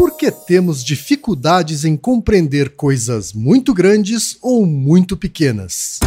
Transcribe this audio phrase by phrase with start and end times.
[0.00, 6.00] Por que temos dificuldades em compreender coisas muito grandes ou muito pequenas?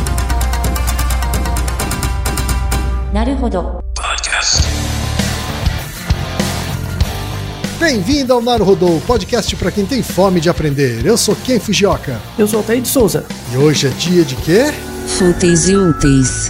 [7.79, 11.05] Bem-vindo ao Naruhodô, podcast para quem tem fome de aprender.
[11.05, 12.20] Eu sou Ken Fujioka.
[12.36, 13.23] Eu sou Altair de Souza.
[13.54, 14.73] E hoje é dia de quê?
[15.05, 16.50] Fúteis e úteis.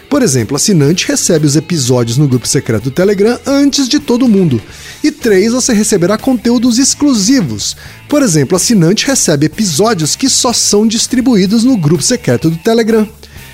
[0.11, 4.61] Por exemplo, assinante recebe os episódios no grupo secreto do Telegram antes de todo mundo.
[5.01, 7.77] E três, você receberá conteúdos exclusivos.
[8.09, 13.07] Por exemplo, assinante recebe episódios que só são distribuídos no grupo secreto do Telegram.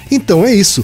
[0.09, 0.83] Então é isso.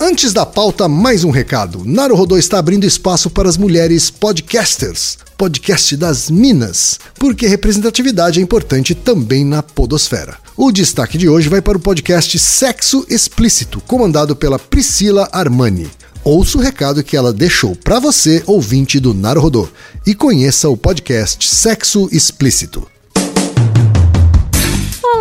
[0.00, 1.82] Antes da pauta, mais um recado.
[1.84, 8.94] Naruhodô está abrindo espaço para as mulheres podcasters, podcast das Minas, porque representatividade é importante
[8.94, 10.38] também na podosfera.
[10.56, 15.90] O destaque de hoje vai para o podcast Sexo Explícito, comandado pela Priscila Armani.
[16.22, 19.68] Ouça o recado que ela deixou para você, ouvinte do Naruhodô,
[20.06, 22.86] e conheça o podcast Sexo Explícito.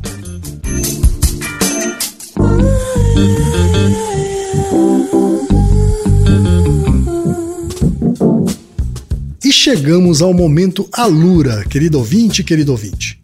[9.42, 13.23] E chegamos ao momento Alura, querido ouvinte, querido ouvinte.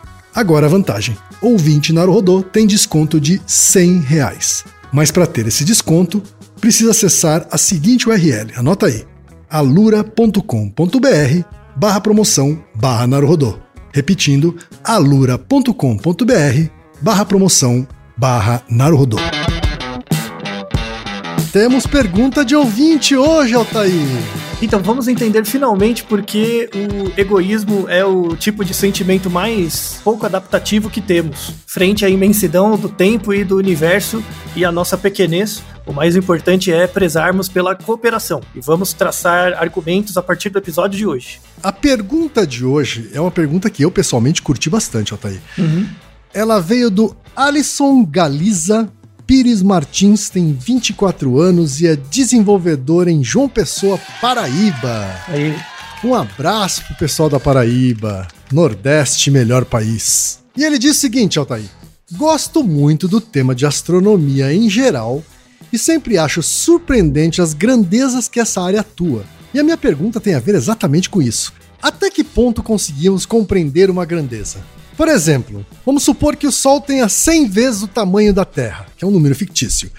[0.33, 4.63] Agora a vantagem: ouvinte Naruhodô tem desconto de 100 reais.
[4.91, 6.21] Mas para ter esse desconto,
[6.59, 9.05] precisa acessar a seguinte URL, anota aí,
[9.49, 10.41] alura.com.br
[11.75, 13.57] barra promoção barra Naruhodô.
[13.93, 15.73] Repetindo, alura.com.br
[17.01, 17.87] barra promoção
[18.17, 19.17] barra Naruhodô.
[21.51, 24.40] Temos pergunta de ouvinte hoje, Altair.
[24.61, 30.87] Então vamos entender finalmente porque o egoísmo é o tipo de sentimento mais pouco adaptativo
[30.87, 31.51] que temos.
[31.65, 34.23] Frente à imensidão do tempo e do universo
[34.55, 38.41] e à nossa pequenez, o mais importante é prezarmos pela cooperação.
[38.53, 41.41] E vamos traçar argumentos a partir do episódio de hoje.
[41.63, 45.41] A pergunta de hoje é uma pergunta que eu pessoalmente curti bastante, Altair.
[45.57, 45.87] Uhum.
[46.31, 48.87] Ela veio do Alisson Galiza
[49.25, 55.15] Pires Martins tem 24 anos e é desenvolvedor em João Pessoa, Paraíba.
[55.27, 55.55] Aí,
[56.03, 60.39] Um abraço pro pessoal da Paraíba, Nordeste, melhor país.
[60.57, 61.69] E ele diz o seguinte, Altair:
[62.13, 65.23] Gosto muito do tema de astronomia em geral
[65.71, 69.23] e sempre acho surpreendente as grandezas que essa área atua.
[69.53, 71.53] E a minha pergunta tem a ver exatamente com isso.
[71.81, 74.59] Até que ponto conseguimos compreender uma grandeza?
[74.97, 79.03] Por exemplo, vamos supor que o Sol tenha 100 vezes o tamanho da Terra, que
[79.03, 79.91] é um número fictício.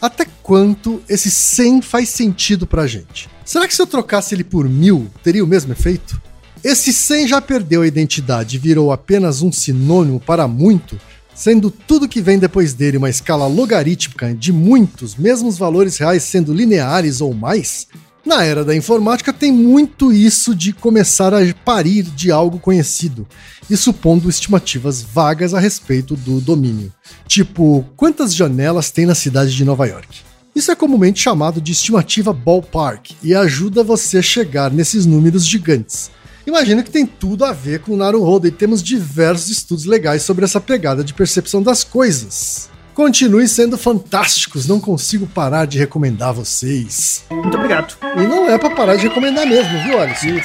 [0.00, 3.28] Até quanto esse 100 faz sentido pra gente?
[3.44, 6.20] Será que se eu trocasse ele por mil, teria o mesmo efeito?
[6.64, 10.98] Esse 100 já perdeu a identidade e virou apenas um sinônimo para muito,
[11.34, 16.22] sendo tudo que vem depois dele uma escala logarítmica de muitos, mesmo os valores reais
[16.22, 17.86] sendo lineares ou mais?
[18.24, 23.26] Na era da informática tem muito isso de começar a parir de algo conhecido
[23.68, 26.92] e supondo estimativas vagas a respeito do domínio.
[27.26, 30.20] Tipo, quantas janelas tem na cidade de Nova York?
[30.54, 36.10] Isso é comumente chamado de estimativa ballpark e ajuda você a chegar nesses números gigantes.
[36.46, 40.44] Imagino que tem tudo a ver com o Naruhodo e temos diversos estudos legais sobre
[40.44, 42.68] essa pegada de percepção das coisas.
[43.00, 47.24] Continue sendo fantásticos, não consigo parar de recomendar vocês.
[47.30, 47.96] muito obrigado.
[48.14, 50.38] E não é pra parar de recomendar mesmo, viu, Alisson?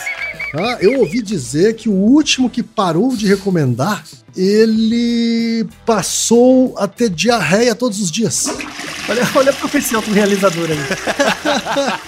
[0.58, 4.06] Ah, eu ouvi dizer que o último que parou de recomendar,
[4.38, 8.46] ele passou a ter diarreia todos os dias.
[9.10, 10.80] Olha, olha a profecia do realizador aí.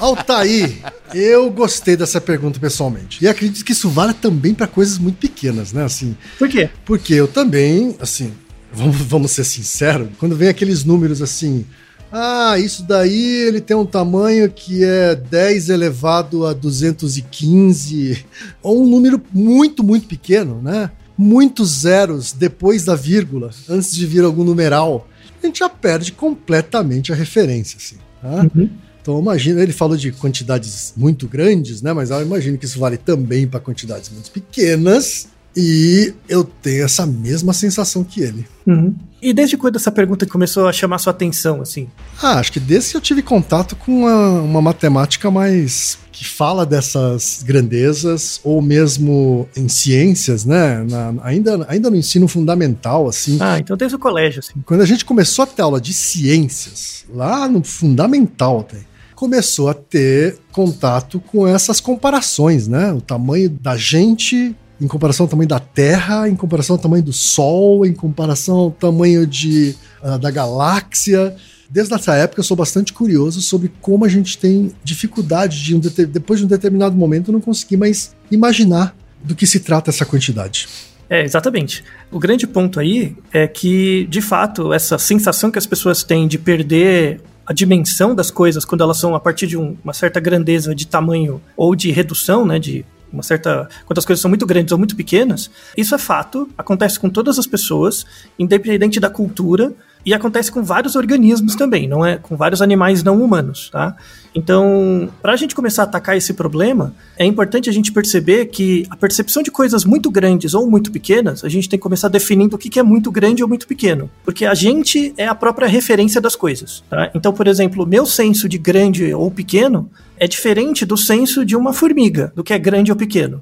[0.00, 0.78] Altair,
[1.12, 3.22] eu gostei dessa pergunta pessoalmente.
[3.22, 5.84] E acredito que isso vale também para coisas muito pequenas, né?
[5.84, 6.70] Assim, Por quê?
[6.86, 8.32] porque eu também, assim,
[8.72, 11.64] vamos, vamos ser sinceros, quando vem aqueles números assim,
[12.10, 18.24] ah, isso daí ele tem um tamanho que é 10 elevado a 215,
[18.62, 20.90] ou um número muito, muito pequeno, né?
[21.16, 25.06] Muitos zeros depois da vírgula, antes de vir algum numeral,
[25.42, 27.96] a gente já perde completamente a referência, assim.
[28.22, 28.48] Tá?
[28.54, 28.70] Uhum.
[29.02, 31.92] Então imagina, ele falou de quantidades muito grandes, né?
[31.92, 35.28] Mas eu imagino que isso vale também para quantidades muito pequenas.
[35.60, 38.46] E eu tenho essa mesma sensação que ele.
[38.64, 38.94] Uhum.
[39.20, 41.88] E desde quando essa pergunta começou a chamar sua atenção, assim?
[42.22, 46.64] Ah, acho que desde que eu tive contato com uma, uma matemática mais que fala
[46.64, 50.84] dessas grandezas, ou mesmo em ciências, né?
[50.88, 53.36] Na- ainda, ainda no ensino fundamental, assim.
[53.40, 54.54] Ah, então desde o colégio, assim.
[54.64, 58.78] Quando a gente começou a ter aula de ciências, lá no fundamental, até,
[59.16, 62.92] começou a ter contato com essas comparações, né?
[62.92, 67.12] O tamanho da gente em comparação ao tamanho da Terra, em comparação ao tamanho do
[67.12, 71.34] Sol, em comparação ao tamanho de, ah, da galáxia.
[71.70, 75.80] Desde essa época eu sou bastante curioso sobre como a gente tem dificuldade de, um
[75.80, 80.68] depois de um determinado momento, não conseguir mais imaginar do que se trata essa quantidade.
[81.10, 81.82] É, exatamente.
[82.10, 86.38] O grande ponto aí é que, de fato, essa sensação que as pessoas têm de
[86.38, 90.74] perder a dimensão das coisas quando elas são a partir de um- uma certa grandeza
[90.74, 94.72] de tamanho ou de redução, né, de uma certa quando as coisas são muito grandes
[94.72, 98.04] ou muito pequenas, isso é fato, acontece com todas as pessoas,
[98.38, 99.74] independente da cultura,
[100.04, 103.96] e acontece com vários organismos também, não é com vários animais não humanos, tá?
[104.34, 108.86] Então, para a gente começar a atacar esse problema, é importante a gente perceber que
[108.88, 112.56] a percepção de coisas muito grandes ou muito pequenas, a gente tem que começar definindo
[112.56, 116.20] o que é muito grande ou muito pequeno, porque a gente é a própria referência
[116.20, 117.10] das coisas, tá?
[117.14, 121.72] Então, por exemplo, meu senso de grande ou pequeno é diferente do senso de uma
[121.72, 123.40] formiga, do que é grande ou pequeno.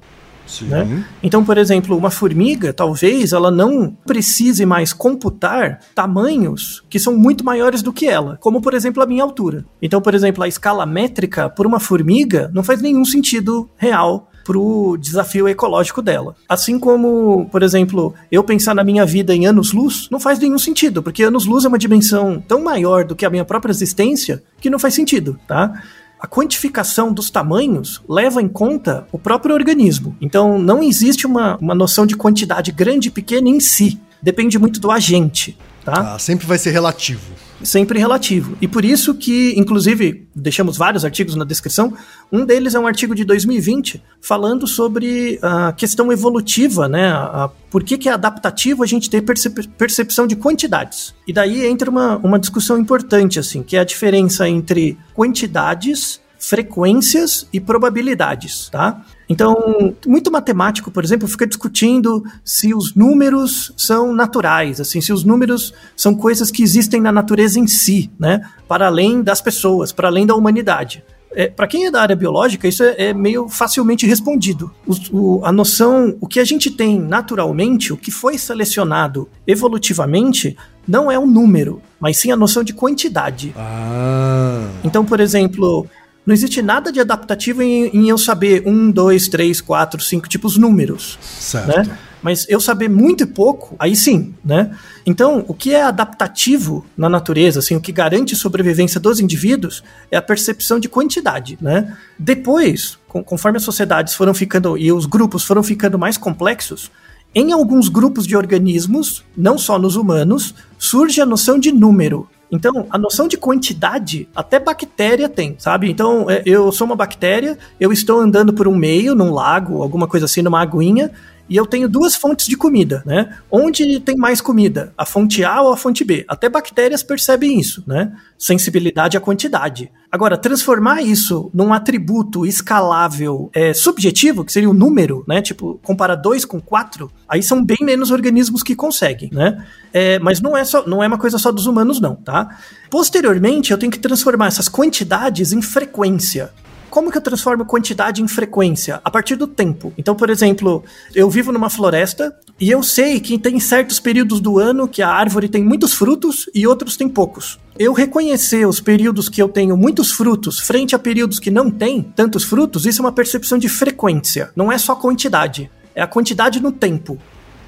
[0.61, 1.05] Né?
[1.21, 7.43] Então, por exemplo, uma formiga, talvez ela não precise mais computar tamanhos que são muito
[7.43, 9.65] maiores do que ela, como por exemplo a minha altura.
[9.81, 14.57] Então, por exemplo, a escala métrica por uma formiga não faz nenhum sentido real para
[14.57, 16.33] o desafio ecológico dela.
[16.47, 21.03] Assim como, por exemplo, eu pensar na minha vida em anos-luz, não faz nenhum sentido,
[21.03, 24.79] porque anos-luz é uma dimensão tão maior do que a minha própria existência que não
[24.79, 25.83] faz sentido, tá?
[26.19, 30.15] A quantificação dos tamanhos leva em conta o próprio organismo.
[30.19, 33.99] Então, não existe uma, uma noção de quantidade grande e pequena em si.
[34.21, 35.55] Depende muito do agente,
[35.91, 36.15] tá?
[36.15, 37.21] Ah, sempre vai ser relativo.
[37.63, 38.55] Sempre relativo.
[38.61, 41.93] E por isso que, inclusive, deixamos vários artigos na descrição.
[42.31, 47.07] Um deles é um artigo de 2020 falando sobre a questão evolutiva, né?
[47.07, 51.15] A, a- por que, que é adaptativo a gente ter percep- percepção de quantidades.
[51.25, 57.47] E daí entra uma, uma discussão importante, assim, que é a diferença entre quantidades, frequências
[57.51, 59.03] e probabilidades, tá?
[59.29, 65.23] Então, muito matemático, por exemplo, fica discutindo se os números são naturais, assim, se os
[65.23, 68.41] números são coisas que existem na natureza em si, né?
[68.67, 71.03] Para além das pessoas, para além da humanidade.
[71.37, 74.71] é, para quem é da área biológica, isso é, é meio facilmente respondido.
[74.87, 80.57] O, o, a noção, o que a gente tem naturalmente, o que foi selecionado evolutivamente,
[80.87, 83.53] não é o número, mas sim a noção de quantidade.
[83.55, 84.67] Ah.
[84.83, 85.85] Então, por exemplo,
[86.27, 90.45] não existe nada de adaptativo em, em eu saber um, dois, três, quatro, cinco, tipo
[90.45, 91.17] os números.
[91.21, 91.67] Certo.
[91.67, 91.97] Né?
[92.21, 94.75] Mas eu saber muito e pouco, aí sim, né?
[95.05, 99.81] Então, o que é adaptativo na natureza, assim, o que garante sobrevivência dos indivíduos
[100.11, 101.95] é a percepção de quantidade, né?
[102.19, 106.91] Depois, conforme as sociedades foram ficando e os grupos foram ficando mais complexos,
[107.33, 112.27] em alguns grupos de organismos, não só nos humanos, surge a noção de número.
[112.51, 115.89] Então, a noção de quantidade, até bactéria tem, sabe?
[115.89, 120.07] Então, é, eu sou uma bactéria, eu estou andando por um meio, num lago, alguma
[120.07, 121.11] coisa assim, numa aguinha,
[121.49, 123.37] e eu tenho duas fontes de comida, né?
[123.49, 124.93] Onde tem mais comida?
[124.97, 126.25] A fonte A ou a fonte B?
[126.27, 128.13] Até bactérias percebem isso, né?
[128.37, 129.91] Sensibilidade à quantidade.
[130.11, 135.41] Agora, transformar isso num atributo escalável é, subjetivo, que seria o um número, né?
[135.41, 139.65] Tipo, comparar 2 com 4, aí são bem menos organismos que conseguem, né?
[139.93, 142.57] É, mas não é, só, não é uma coisa só dos humanos, não, tá?
[142.89, 146.51] Posteriormente, eu tenho que transformar essas quantidades em frequência.
[146.89, 149.01] Como que eu transformo quantidade em frequência?
[149.03, 149.93] A partir do tempo.
[149.97, 154.57] Então, por exemplo, eu vivo numa floresta e eu sei que tem certos períodos do
[154.57, 157.59] ano que a árvore tem muitos frutos e outros tem poucos.
[157.77, 162.01] Eu reconhecer os períodos que eu tenho muitos frutos frente a períodos que não tem
[162.01, 164.49] tantos frutos, isso é uma percepção de frequência.
[164.55, 167.19] Não é só quantidade, é a quantidade no tempo.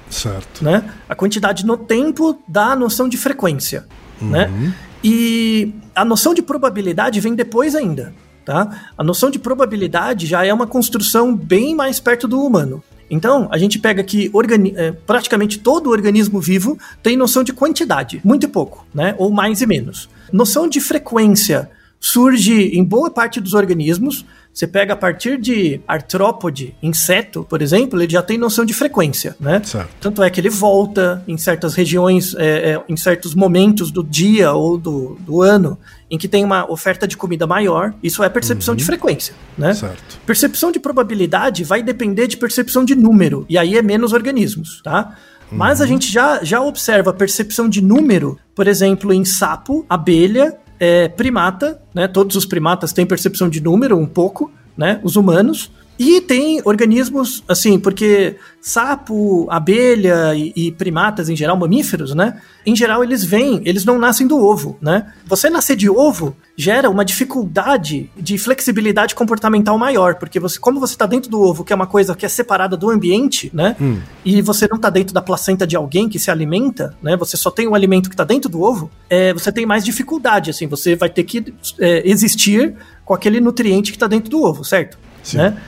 [0.08, 0.64] Certo.
[0.64, 0.90] Né?
[1.08, 3.86] A quantidade no tempo dá a noção de frequência.
[4.20, 4.46] Né?
[4.46, 4.60] Uhum.
[4.60, 4.74] Né?
[5.02, 8.12] E a noção de probabilidade vem depois ainda.
[8.50, 8.90] Tá?
[8.98, 12.82] A noção de probabilidade já é uma construção bem mais perto do humano.
[13.08, 14.28] Então, a gente pega que
[14.74, 19.14] é, praticamente todo organismo vivo tem noção de quantidade, muito e pouco, né?
[19.18, 20.08] ou mais e menos.
[20.32, 24.26] Noção de frequência surge em boa parte dos organismos,
[24.60, 29.34] você pega a partir de artrópode, inseto, por exemplo, ele já tem noção de frequência,
[29.40, 29.62] né?
[29.64, 29.88] Certo.
[29.98, 34.52] Tanto é que ele volta em certas regiões, é, é, em certos momentos do dia
[34.52, 35.78] ou do, do ano,
[36.10, 37.94] em que tem uma oferta de comida maior.
[38.02, 38.76] Isso é percepção uhum.
[38.76, 39.72] de frequência, né?
[39.72, 40.18] Certo.
[40.26, 45.16] Percepção de probabilidade vai depender de percepção de número, e aí é menos organismos, tá?
[45.50, 45.88] Mas a uhum.
[45.88, 52.08] gente já, já observa percepção de número, por exemplo, em sapo, abelha é, primata, né?
[52.08, 54.98] Todos os primatas têm percepção de número, um pouco, né?
[55.04, 55.70] Os humanos.
[56.02, 62.40] E tem organismos, assim, porque sapo, abelha e, e, primatas em geral, mamíferos, né?
[62.64, 65.12] Em geral, eles vêm, eles não nascem do ovo, né?
[65.26, 70.94] Você nascer de ovo gera uma dificuldade de flexibilidade comportamental maior, porque você, como você
[70.94, 73.76] está dentro do ovo, que é uma coisa que é separada do ambiente, né?
[73.78, 74.00] Hum.
[74.24, 77.14] E você não está dentro da placenta de alguém que se alimenta, né?
[77.18, 80.48] Você só tem o alimento que está dentro do ovo, é, você tem mais dificuldade,
[80.48, 84.64] assim, você vai ter que é, existir com aquele nutriente que está dentro do ovo,
[84.64, 84.98] certo?
[85.22, 85.36] Sim.
[85.36, 85.60] Né?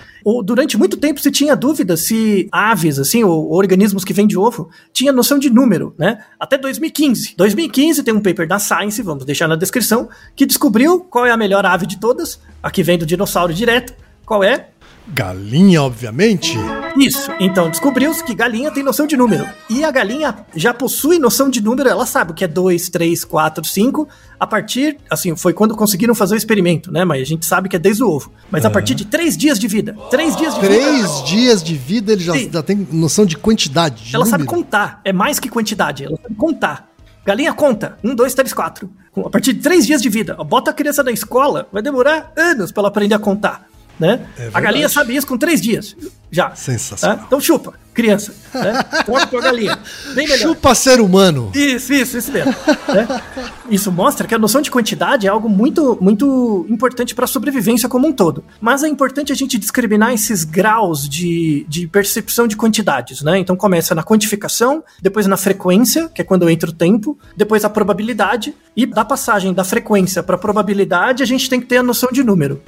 [0.45, 4.39] Durante muito tempo se tinha dúvida se aves, assim, ou, ou organismos que vêm de
[4.39, 6.25] ovo, tinha noção de número, né?
[6.39, 7.35] Até 2015.
[7.37, 11.37] 2015 tem um paper da Science, vamos deixar na descrição, que descobriu qual é a
[11.37, 13.95] melhor ave de todas, a que vem do dinossauro direto.
[14.25, 14.69] Qual é?
[15.09, 16.57] Galinha, obviamente.
[16.97, 17.31] Isso.
[17.41, 19.47] Então, descobriu-se que galinha tem noção de número.
[19.69, 23.25] E a galinha já possui noção de número, ela sabe o que é 2, 3,
[23.25, 24.09] 4, 5.
[24.39, 27.05] A partir, assim, foi quando conseguiram fazer o experimento, né?
[27.05, 28.33] Mas a gente sabe que é desde o ovo.
[28.51, 29.97] Mas a partir de 3 dias de vida.
[30.11, 31.09] 3 dias de três vida.
[31.09, 34.05] 3 dias de vida, ele já, já tem noção de quantidade.
[34.05, 34.45] De ela número.
[34.45, 35.01] sabe contar.
[35.05, 36.05] É mais que quantidade.
[36.05, 36.89] Ela sabe contar.
[37.25, 37.99] Galinha conta.
[38.03, 38.91] Um, dois, três, quatro.
[39.17, 40.35] A partir de três dias de vida.
[40.45, 44.27] Bota a criança na escola, vai demorar anos para ela aprender a contar né?
[44.39, 45.97] É a galinha sabe isso com três dias.
[46.33, 46.55] Já.
[46.55, 47.19] Sensacional.
[47.19, 47.25] Tá?
[47.27, 48.35] Então chupa, criança.
[48.55, 48.83] Né?
[49.05, 49.79] Com a galinha.
[50.15, 50.49] Bem melhor.
[50.49, 51.51] Chupa ser humano.
[51.55, 52.55] Isso, isso, isso mesmo.
[52.89, 53.23] né?
[53.71, 57.91] Isso mostra que a noção de quantidade é algo muito, muito importante para a sobrevivência
[57.91, 58.43] como um todo.
[58.63, 63.39] Mas é importante a gente discriminar esses graus de, de percepção de quantidades, né?
[63.39, 67.69] Então começa na quantificação, depois na frequência, que é quando entra o tempo, depois a
[67.69, 71.83] probabilidade, e da passagem da frequência para a probabilidade, a gente tem que ter a
[71.83, 72.63] noção de número.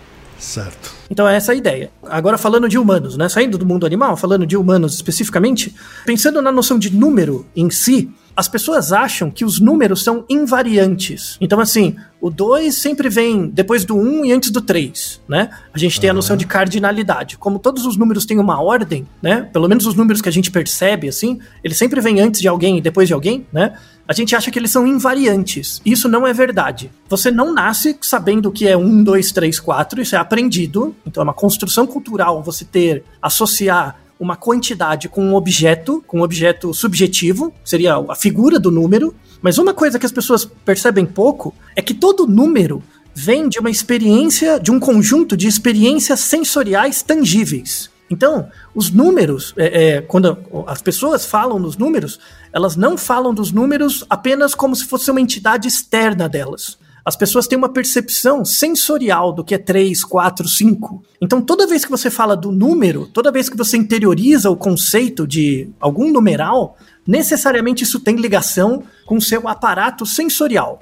[0.44, 0.92] Certo.
[1.10, 1.90] Então é essa a ideia.
[2.02, 3.28] Agora falando de humanos, né?
[3.30, 5.74] Saindo do mundo animal, falando de humanos especificamente,
[6.04, 11.38] pensando na noção de número em si, as pessoas acham que os números são invariantes.
[11.40, 15.50] Então, assim, o 2 sempre vem depois do 1 um e antes do 3, né?
[15.74, 17.36] A gente tem a noção de cardinalidade.
[17.36, 19.42] Como todos os números têm uma ordem, né?
[19.52, 22.78] Pelo menos os números que a gente percebe, assim, eles sempre vêm antes de alguém
[22.78, 23.76] e depois de alguém, né?
[24.08, 25.82] A gente acha que eles são invariantes.
[25.84, 26.90] Isso não é verdade.
[27.10, 30.96] Você não nasce sabendo que é 1, 2, 3, 4, isso é aprendido.
[31.06, 36.22] Então é uma construção cultural você ter, associar uma quantidade com um objeto, com um
[36.22, 39.14] objeto subjetivo, seria a figura do número.
[39.42, 42.82] Mas uma coisa que as pessoas percebem pouco é que todo número
[43.14, 47.90] vem de uma experiência, de um conjunto de experiências sensoriais tangíveis.
[48.10, 52.18] Então, os números, é, é, quando as pessoas falam nos números,
[52.52, 56.78] elas não falam dos números apenas como se fosse uma entidade externa delas.
[57.04, 61.02] As pessoas têm uma percepção sensorial do que é 3, 4, 5.
[61.20, 65.26] Então, toda vez que você fala do número, toda vez que você interioriza o conceito
[65.26, 70.80] de algum numeral, necessariamente isso tem ligação com o seu aparato sensorial.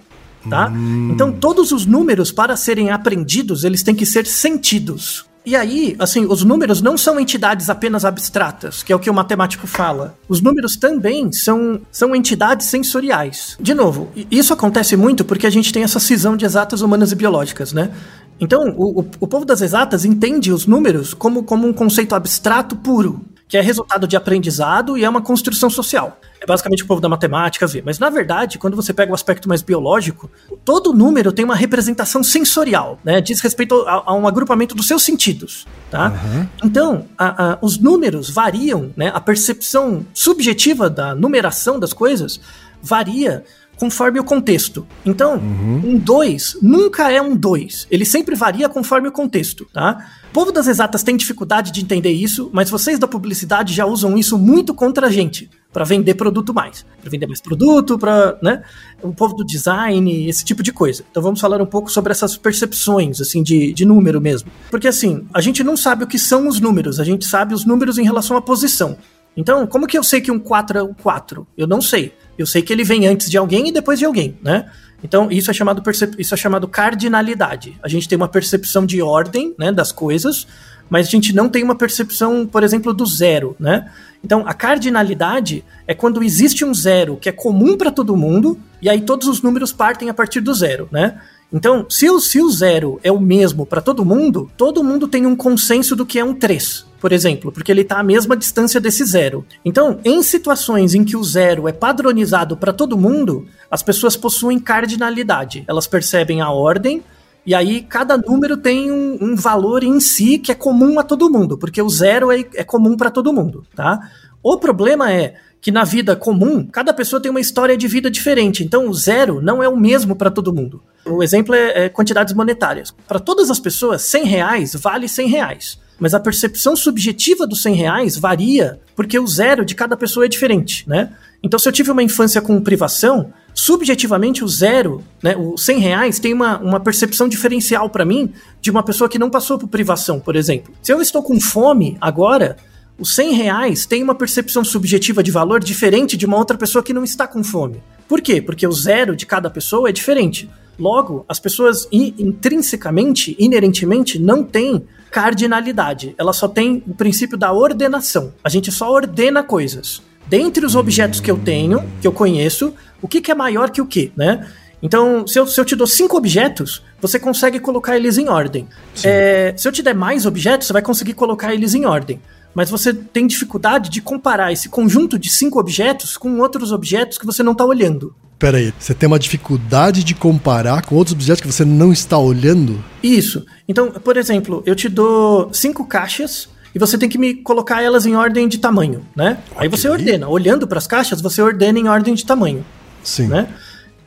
[0.48, 0.68] Tá?
[0.68, 1.10] Hum.
[1.12, 5.24] Então, todos os números, para serem aprendidos, eles têm que ser sentidos.
[5.44, 9.14] E aí, assim, os números não são entidades apenas abstratas, que é o que o
[9.14, 10.16] matemático fala.
[10.28, 13.56] Os números também são, são entidades sensoriais.
[13.60, 17.16] De novo, isso acontece muito porque a gente tem essa cisão de exatas humanas e
[17.16, 17.90] biológicas, né?
[18.38, 22.76] Então, o, o, o povo das exatas entende os números como, como um conceito abstrato
[22.76, 23.20] puro
[23.52, 26.18] que é resultado de aprendizado e é uma construção social.
[26.40, 27.82] É basicamente o povo da matemática vê.
[27.84, 30.30] Mas, na verdade, quando você pega o aspecto mais biológico,
[30.64, 33.20] todo número tem uma representação sensorial, né?
[33.20, 36.08] Diz respeito a, a um agrupamento dos seus sentidos, tá?
[36.08, 36.48] Uhum.
[36.64, 39.12] Então, a, a, os números variam, né?
[39.14, 42.40] A percepção subjetiva da numeração das coisas
[42.80, 43.44] varia
[43.76, 44.86] conforme o contexto.
[45.04, 45.82] Então, uhum.
[45.84, 47.88] um 2 nunca é um 2.
[47.90, 50.08] Ele sempre varia conforme o contexto, tá?
[50.32, 54.38] Povo das exatas tem dificuldade de entender isso, mas vocês da publicidade já usam isso
[54.38, 56.86] muito contra a gente, para vender produto mais.
[57.02, 58.62] Para vender mais produto, para, né?
[59.02, 61.04] O povo do design, esse tipo de coisa.
[61.10, 64.50] Então vamos falar um pouco sobre essas percepções, assim, de, de número mesmo.
[64.70, 67.66] Porque, assim, a gente não sabe o que são os números, a gente sabe os
[67.66, 68.96] números em relação à posição.
[69.36, 71.46] Então, como que eu sei que um 4 é um 4?
[71.56, 72.14] Eu não sei.
[72.42, 74.68] Eu sei que ele vem antes de alguém e depois de alguém, né?
[75.02, 75.82] Então, isso é chamado
[76.18, 77.78] isso é chamado cardinalidade.
[77.82, 80.46] A gente tem uma percepção de ordem, né, das coisas,
[80.90, 83.90] mas a gente não tem uma percepção, por exemplo, do zero, né?
[84.24, 88.88] Então, a cardinalidade é quando existe um zero que é comum para todo mundo, e
[88.88, 91.20] aí todos os números partem a partir do zero, né?
[91.52, 95.26] Então, se o, se o zero é o mesmo para todo mundo, todo mundo tem
[95.26, 98.80] um consenso do que é um 3 por exemplo, porque ele está à mesma distância
[98.80, 99.44] desse zero.
[99.64, 104.56] Então, em situações em que o zero é padronizado para todo mundo, as pessoas possuem
[104.60, 105.64] cardinalidade.
[105.66, 107.02] Elas percebem a ordem,
[107.44, 111.28] e aí cada número tem um, um, valor em si que é comum a todo
[111.28, 113.98] mundo, porque o zero é, é comum para todo mundo, tá?
[114.40, 118.62] O problema é que na vida comum, cada pessoa tem uma história de vida diferente,
[118.62, 120.80] então o zero não é o mesmo para todo mundo.
[121.04, 122.94] O exemplo é, é quantidades monetárias.
[123.08, 127.76] Para todas as pessoas, 100 reais vale 100 reais mas a percepção subjetiva dos 100
[127.76, 131.12] reais varia porque o zero de cada pessoa é diferente, né?
[131.40, 136.18] Então, se eu tive uma infância com privação, subjetivamente o zero, né, o 100 reais,
[136.18, 140.18] tem uma, uma percepção diferencial para mim de uma pessoa que não passou por privação,
[140.18, 140.74] por exemplo.
[140.82, 142.56] Se eu estou com fome agora,
[142.98, 146.92] os 100 reais tem uma percepção subjetiva de valor diferente de uma outra pessoa que
[146.92, 147.80] não está com fome.
[148.08, 148.42] Por quê?
[148.42, 150.50] Porque o zero de cada pessoa é diferente.
[150.76, 156.14] Logo, as pessoas intrinsecamente, inerentemente, não têm cardinalidade.
[156.16, 158.32] Ela só tem o princípio da ordenação.
[158.42, 160.02] A gente só ordena coisas.
[160.26, 163.82] Dentre os objetos que eu tenho, que eu conheço, o que, que é maior que
[163.82, 164.48] o que, né?
[164.82, 168.66] Então, se eu, se eu te dou cinco objetos, você consegue colocar eles em ordem.
[169.04, 172.20] É, se eu te der mais objetos, você vai conseguir colocar eles em ordem.
[172.54, 177.26] Mas você tem dificuldade de comparar esse conjunto de cinco objetos com outros objetos que
[177.26, 178.14] você não está olhando.
[178.42, 182.18] Pera aí, você tem uma dificuldade de comparar com outros objetos que você não está
[182.18, 182.84] olhando?
[183.00, 183.46] Isso.
[183.68, 188.04] Então, por exemplo, eu te dou cinco caixas e você tem que me colocar elas
[188.04, 189.38] em ordem de tamanho, né?
[189.52, 189.58] Okay.
[189.58, 190.26] Aí você ordena.
[190.26, 192.66] Olhando para as caixas, você ordena em ordem de tamanho.
[193.04, 193.28] Sim.
[193.28, 193.46] Né?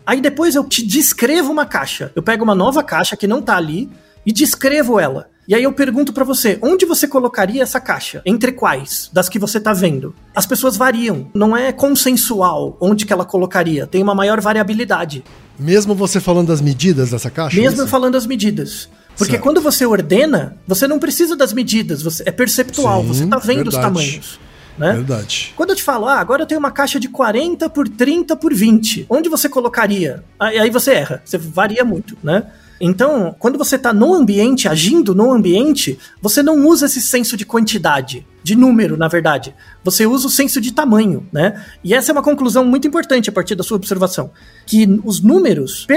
[0.06, 2.12] Aí depois eu te descrevo uma caixa.
[2.14, 3.90] Eu pego uma nova caixa que não está ali
[4.26, 5.30] e descrevo ela.
[5.48, 8.22] E aí eu pergunto para você, onde você colocaria essa caixa?
[8.26, 10.16] Entre quais das que você tá vendo?
[10.34, 15.24] As pessoas variam, não é consensual onde que ela colocaria, tem uma maior variabilidade.
[15.60, 17.60] Mesmo você falando das medidas dessa caixa?
[17.60, 17.88] Mesmo isso?
[17.88, 18.90] falando das medidas.
[19.18, 19.44] Porque certo.
[19.44, 23.70] quando você ordena, você não precisa das medidas, você é perceptual, Sim, você tá vendo
[23.70, 23.76] verdade.
[23.76, 24.40] os tamanhos.
[24.78, 24.94] Né?
[24.94, 25.54] Verdade.
[25.56, 28.54] Quando eu te falo, ah, agora eu tenho uma caixa de 40 por 30 por
[28.54, 30.24] 20, onde você colocaria?
[30.38, 32.48] Aí você erra, você varia muito, né?
[32.80, 37.46] Então, quando você está no ambiente, agindo no ambiente, você não usa esse senso de
[37.46, 39.56] quantidade, de número, na verdade.
[39.84, 41.66] Você usa o senso de tamanho, né?
[41.84, 44.30] E essa é uma conclusão muito importante a partir da sua observação,
[44.66, 45.88] que os números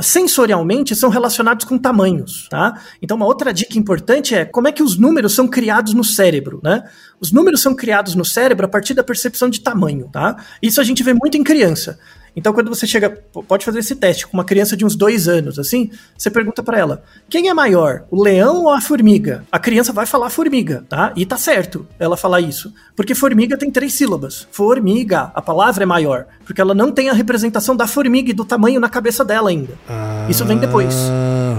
[0.00, 2.80] sensorialmente são relacionados com tamanhos, tá?
[3.02, 6.58] Então, uma outra dica importante é como é que os números são criados no cérebro,
[6.64, 6.84] né?
[7.20, 10.36] Os números são criados no cérebro a partir da percepção de tamanho, tá?
[10.62, 11.98] Isso a gente vê muito em criança.
[12.36, 13.10] Então, quando você chega,
[13.46, 16.78] pode fazer esse teste com uma criança de uns dois anos, assim, você pergunta para
[16.78, 19.44] ela: quem é maior, o leão ou a formiga?
[19.52, 21.12] A criança vai falar formiga, tá?
[21.14, 22.72] E tá certo ela falar isso.
[22.96, 24.48] Porque formiga tem três sílabas.
[24.50, 26.26] Formiga, a palavra é maior.
[26.44, 29.74] Porque ela não tem a representação da formiga e do tamanho na cabeça dela ainda.
[29.88, 30.94] Ah, isso vem depois.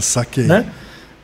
[0.01, 0.43] Saquei.
[0.43, 0.65] Né?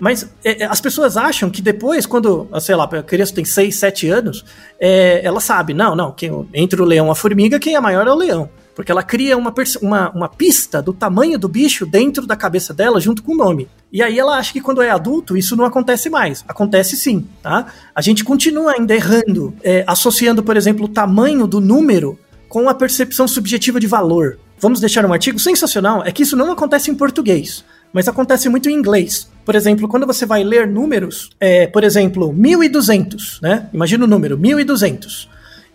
[0.02, 3.76] Mas é, é, as pessoas acham que depois, quando, sei lá, a criança tem 6,
[3.76, 4.44] 7 anos,
[4.80, 8.08] é, ela sabe, não, não, quem, entre o leão e a formiga, quem é maior
[8.08, 8.50] é o leão.
[8.75, 12.99] Porque ela cria uma, uma, uma pista do tamanho do bicho dentro da cabeça dela,
[12.99, 13.67] junto com o nome.
[13.91, 16.43] E aí ela acha que quando é adulto, isso não acontece mais.
[16.47, 17.67] Acontece sim, tá?
[17.93, 22.73] A gente continua ainda errando, é, associando, por exemplo, o tamanho do número com a
[22.73, 24.38] percepção subjetiva de valor.
[24.60, 28.69] Vamos deixar um artigo sensacional, é que isso não acontece em português, mas acontece muito
[28.69, 29.27] em inglês.
[29.43, 33.69] Por exemplo, quando você vai ler números, é, por exemplo, 1200, né?
[33.73, 35.29] Imagina o número, 1200.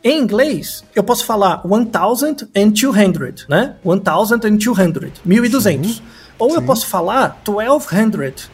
[0.06, 2.46] Em inglês, eu posso falar 1200,
[3.48, 3.74] né?
[3.84, 6.02] 1200, 1200.
[6.38, 6.54] Ou sim.
[6.54, 8.48] eu posso falar 1200,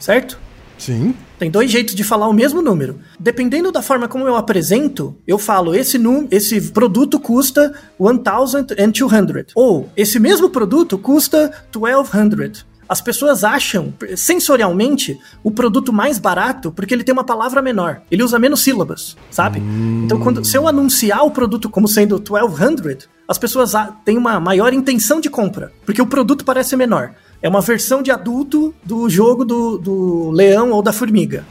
[0.00, 0.36] certo?
[0.76, 1.14] Sim.
[1.38, 2.98] Tem dois jeitos de falar o mesmo número.
[3.20, 5.96] Dependendo da forma como eu apresento, eu falo esse,
[6.28, 9.52] esse produto custa 1200.
[9.54, 16.94] Ou esse mesmo produto custa 1200 as pessoas acham, sensorialmente, o produto mais barato porque
[16.94, 18.02] ele tem uma palavra menor.
[18.10, 19.60] Ele usa menos sílabas, sabe?
[19.60, 20.02] Hum.
[20.04, 23.72] Então, quando, se eu anunciar o produto como sendo 1200, as pessoas
[24.04, 27.12] têm uma maior intenção de compra, porque o produto parece menor.
[27.42, 31.44] É uma versão de adulto do jogo do, do leão ou da formiga.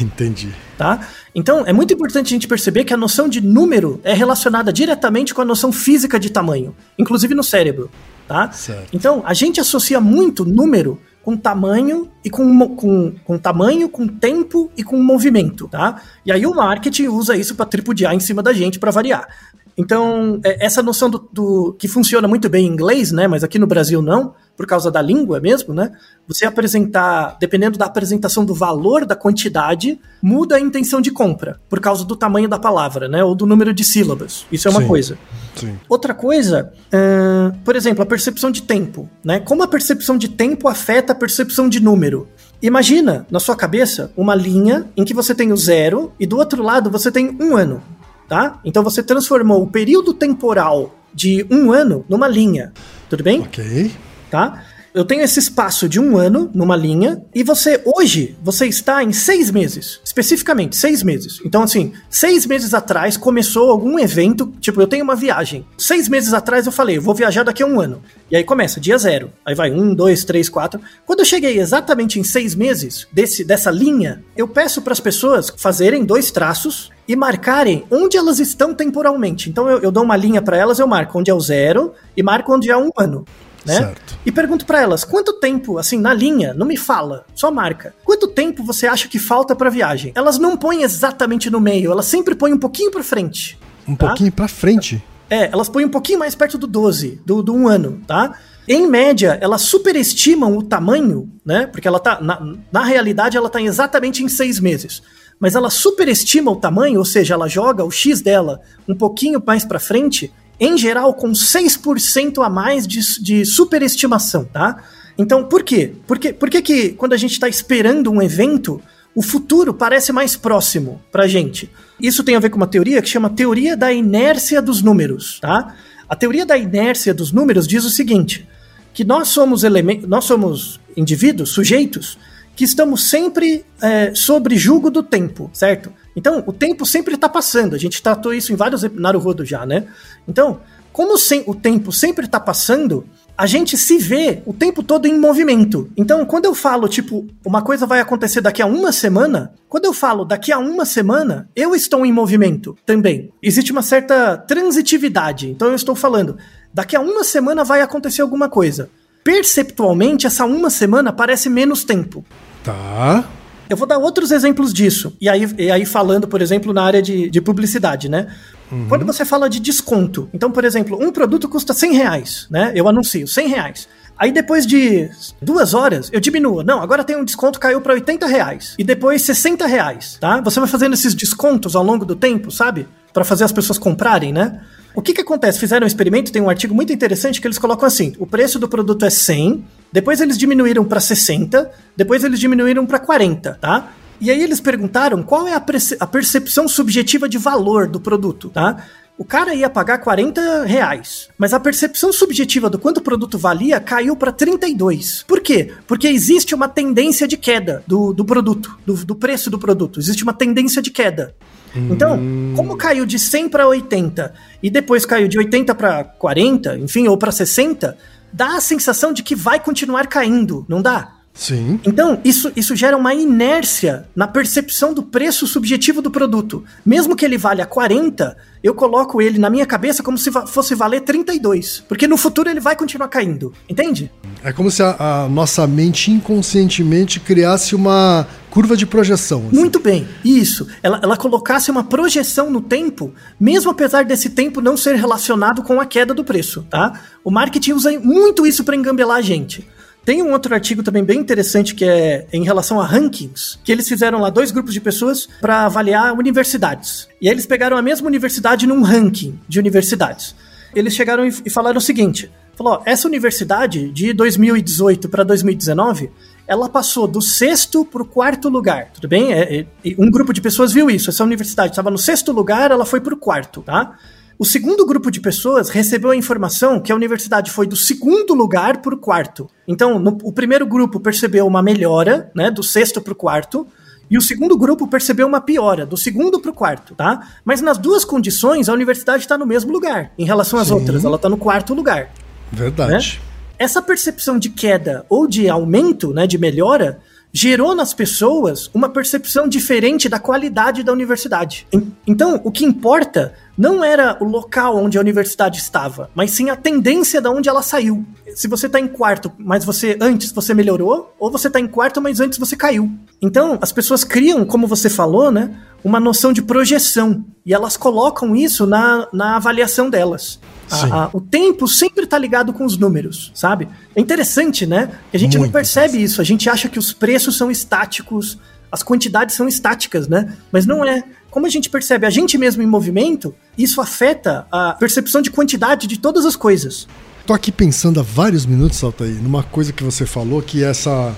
[0.00, 0.50] Entendi.
[0.76, 1.06] Tá?
[1.34, 5.32] Então, é muito importante a gente perceber que a noção de número é relacionada diretamente
[5.32, 7.90] com a noção física de tamanho, inclusive no cérebro
[8.32, 8.50] tá?
[8.52, 8.88] Certo.
[8.94, 14.70] Então, a gente associa muito número com tamanho e com, com, com tamanho, com tempo
[14.76, 16.02] e com movimento, tá?
[16.26, 19.28] E aí o marketing usa isso para tripudiar em cima da gente para variar.
[19.76, 23.26] Então, é, essa noção do, do, que funciona muito bem em inglês, né?
[23.26, 25.92] Mas aqui no Brasil não, por causa da língua mesmo, né?
[26.26, 31.80] Você apresentar, dependendo da apresentação do valor da quantidade, muda a intenção de compra, por
[31.80, 33.24] causa do tamanho da palavra, né?
[33.24, 34.44] Ou do número de sílabas.
[34.52, 34.88] Isso é uma Sim.
[34.88, 35.18] coisa.
[35.54, 35.78] Sim.
[35.88, 39.40] Outra coisa, uh, por exemplo, a percepção de tempo, né?
[39.40, 42.28] Como a percepção de tempo afeta a percepção de número?
[42.62, 46.62] Imagina na sua cabeça uma linha em que você tem o zero e do outro
[46.62, 47.82] lado você tem um ano,
[48.28, 48.60] tá?
[48.64, 52.72] Então você transformou o período temporal de um ano numa linha,
[53.10, 53.40] tudo bem?
[53.40, 53.90] Ok
[54.32, 54.64] tá?
[54.94, 59.10] Eu tenho esse espaço de um ano numa linha e você, hoje, você está em
[59.10, 59.98] seis meses.
[60.04, 61.40] Especificamente, seis meses.
[61.46, 65.64] Então, assim, seis meses atrás começou algum evento, tipo, eu tenho uma viagem.
[65.78, 68.02] Seis meses atrás eu falei, eu vou viajar daqui a um ano.
[68.30, 69.32] E aí começa, dia zero.
[69.46, 70.78] Aí vai um, dois, três, quatro.
[71.06, 75.50] Quando eu cheguei exatamente em seis meses desse, dessa linha, eu peço para as pessoas
[75.56, 79.48] fazerem dois traços e marcarem onde elas estão temporalmente.
[79.48, 82.22] Então eu, eu dou uma linha para elas, eu marco onde é o zero e
[82.22, 83.24] marco onde é um ano
[83.64, 83.76] né?
[83.78, 84.18] Certo.
[84.24, 87.94] E pergunto para elas, quanto tempo, assim, na linha, não me fala, só marca.
[88.04, 90.12] Quanto tempo você acha que falta para viagem?
[90.14, 93.58] Elas não põem exatamente no meio, elas sempre põem um pouquinho para frente.
[93.86, 94.08] Um tá?
[94.08, 95.02] pouquinho para frente?
[95.28, 98.38] É, elas põem um pouquinho mais perto do 12, do, do um ano, tá?
[98.68, 101.66] Em média, elas superestimam o tamanho, né?
[101.66, 102.20] Porque ela tá.
[102.20, 105.02] Na, na realidade, ela tá exatamente em seis meses.
[105.40, 109.64] Mas ela superestima o tamanho, ou seja, ela joga o X dela um pouquinho mais
[109.64, 114.80] para frente em geral com 6% a mais de, de superestimação, tá?
[115.18, 115.92] Então, por quê?
[116.06, 118.80] Porque, por que, que quando a gente está esperando um evento,
[119.12, 121.68] o futuro parece mais próximo pra gente?
[122.00, 125.74] Isso tem a ver com uma teoria que chama teoria da inércia dos números, tá?
[126.08, 128.46] A teoria da inércia dos números diz o seguinte:
[128.94, 132.16] que nós somos elementos, nós somos indivíduos, sujeitos,
[132.54, 135.92] que estamos sempre é, sobre julgo do tempo, certo?
[136.14, 137.74] Então, o tempo sempre está passando.
[137.74, 139.86] A gente tratou isso em vários Naruhodo já, né?
[140.26, 140.60] Então,
[140.92, 145.18] como sem, o tempo sempre está passando, a gente se vê o tempo todo em
[145.18, 145.90] movimento.
[145.96, 149.92] Então, quando eu falo, tipo, uma coisa vai acontecer daqui a uma semana, quando eu
[149.94, 153.30] falo daqui a uma semana, eu estou em movimento também.
[153.42, 155.48] Existe uma certa transitividade.
[155.50, 156.36] Então, eu estou falando,
[156.74, 158.90] daqui a uma semana vai acontecer alguma coisa.
[159.24, 162.24] Perceptualmente, essa uma semana parece menos tempo.
[162.62, 163.24] Tá.
[163.72, 165.16] Eu vou dar outros exemplos disso.
[165.20, 168.26] E aí, e aí falando, por exemplo, na área de, de publicidade, né?
[168.70, 168.86] Uhum.
[168.88, 172.72] Quando você fala de desconto, então, por exemplo, um produto custa 100 reais, né?
[172.74, 173.88] Eu anuncio 100 reais.
[174.18, 176.62] Aí depois de duas horas, eu diminuo.
[176.62, 178.74] Não, agora tem um desconto, caiu para 80 reais.
[178.78, 180.40] E depois 60 reais, tá?
[180.42, 182.86] Você vai fazendo esses descontos ao longo do tempo, sabe?
[183.12, 184.60] Para fazer as pessoas comprarem, né?
[184.94, 185.58] O que que acontece?
[185.58, 188.68] Fizeram um experimento, tem um artigo muito interessante que eles colocam assim: o preço do
[188.68, 193.92] produto é 100, depois eles diminuíram para 60, depois eles diminuíram para 40, tá?
[194.20, 198.50] E aí eles perguntaram qual é a, perce a percepção subjetiva de valor do produto,
[198.50, 198.84] tá?
[199.16, 203.78] O cara ia pagar 40 reais, mas a percepção subjetiva do quanto o produto valia
[203.78, 205.24] caiu para 32.
[205.28, 205.72] Por quê?
[205.86, 210.00] Porque existe uma tendência de queda do, do produto, do, do preço do produto.
[210.00, 211.34] Existe uma tendência de queda.
[211.74, 212.18] Então,
[212.54, 217.16] como caiu de 100 para 80 e depois caiu de 80 para 40, enfim, ou
[217.16, 217.96] para 60,
[218.32, 221.12] dá a sensação de que vai continuar caindo, não dá?
[221.34, 221.80] Sim.
[221.84, 226.62] Então, isso, isso gera uma inércia na percepção do preço subjetivo do produto.
[226.84, 231.00] Mesmo que ele valha 40, eu coloco ele na minha cabeça como se fosse valer
[231.00, 231.84] 32.
[231.88, 233.52] Porque no futuro ele vai continuar caindo.
[233.68, 234.10] Entende?
[234.44, 239.46] É como se a, a nossa mente inconscientemente criasse uma curva de projeção.
[239.48, 239.56] assim.
[239.56, 240.68] Muito bem, isso.
[240.82, 245.80] Ela, ela colocasse uma projeção no tempo, mesmo apesar desse tempo não ser relacionado com
[245.80, 247.00] a queda do preço, tá?
[247.24, 249.66] O marketing usa muito isso para engambelar a gente.
[250.04, 253.88] Tem um outro artigo também bem interessante que é em relação a rankings, que eles
[253.88, 257.08] fizeram lá dois grupos de pessoas para avaliar universidades.
[257.20, 260.34] E aí eles pegaram a mesma universidade num ranking de universidades.
[260.74, 266.10] Eles chegaram e, falaram o seguinte: falou, ó, essa universidade de 2018 para 2019
[266.46, 269.32] ela passou do sexto para o quarto lugar, tudo bem?
[269.32, 271.08] É, é, um grupo de pessoas viu isso.
[271.08, 273.96] Essa universidade estava no sexto lugar, ela foi para o quarto, tá?
[274.38, 278.78] O segundo grupo de pessoas recebeu a informação que a universidade foi do segundo lugar
[278.78, 279.48] para o quarto.
[279.68, 283.66] Então, no- o primeiro grupo percebeu uma melhora, né, do sexto para o quarto,
[284.10, 287.28] e o segundo grupo percebeu uma piora, do segundo para o quarto, tá?
[287.44, 290.74] Mas nas duas condições, a universidade está no mesmo lugar em relação às Sim.
[290.74, 292.10] outras, ela está no quarto lugar.
[292.50, 293.20] Verdade.
[293.58, 297.00] Essa percepção de queda ou de aumento, né, de melhora,
[297.32, 301.66] gerou nas pessoas uma percepção diferente da qualidade da universidade.
[301.72, 306.50] En- Então, o que importa não era o local onde a universidade estava, mas sim
[306.50, 308.04] a tendência da onde ela saiu.
[308.34, 312.00] Se você está em quarto, mas você antes você melhorou, ou você está em quarto,
[312.00, 312.90] mas antes você caiu.
[313.20, 318.34] Então, as pessoas criam, como você falou, né, uma noção de projeção e elas colocam
[318.36, 320.38] isso na, na avaliação delas.
[320.70, 323.68] A- a- o tempo sempre tá ligado com os números, sabe?
[323.94, 324.90] É interessante, né?
[325.10, 326.20] Que a gente não Muito percebe isso.
[326.20, 328.38] A gente acha que os preços são estáticos,
[328.70, 330.34] as quantidades são estáticas, né?
[330.50, 331.02] Mas não é.
[331.30, 335.86] Como a gente percebe a gente mesmo em movimento, isso afeta a percepção de quantidade
[335.86, 336.86] de todas as coisas.
[337.26, 341.14] Tô aqui pensando há vários minutos, Altair, numa coisa que você falou, que é essa,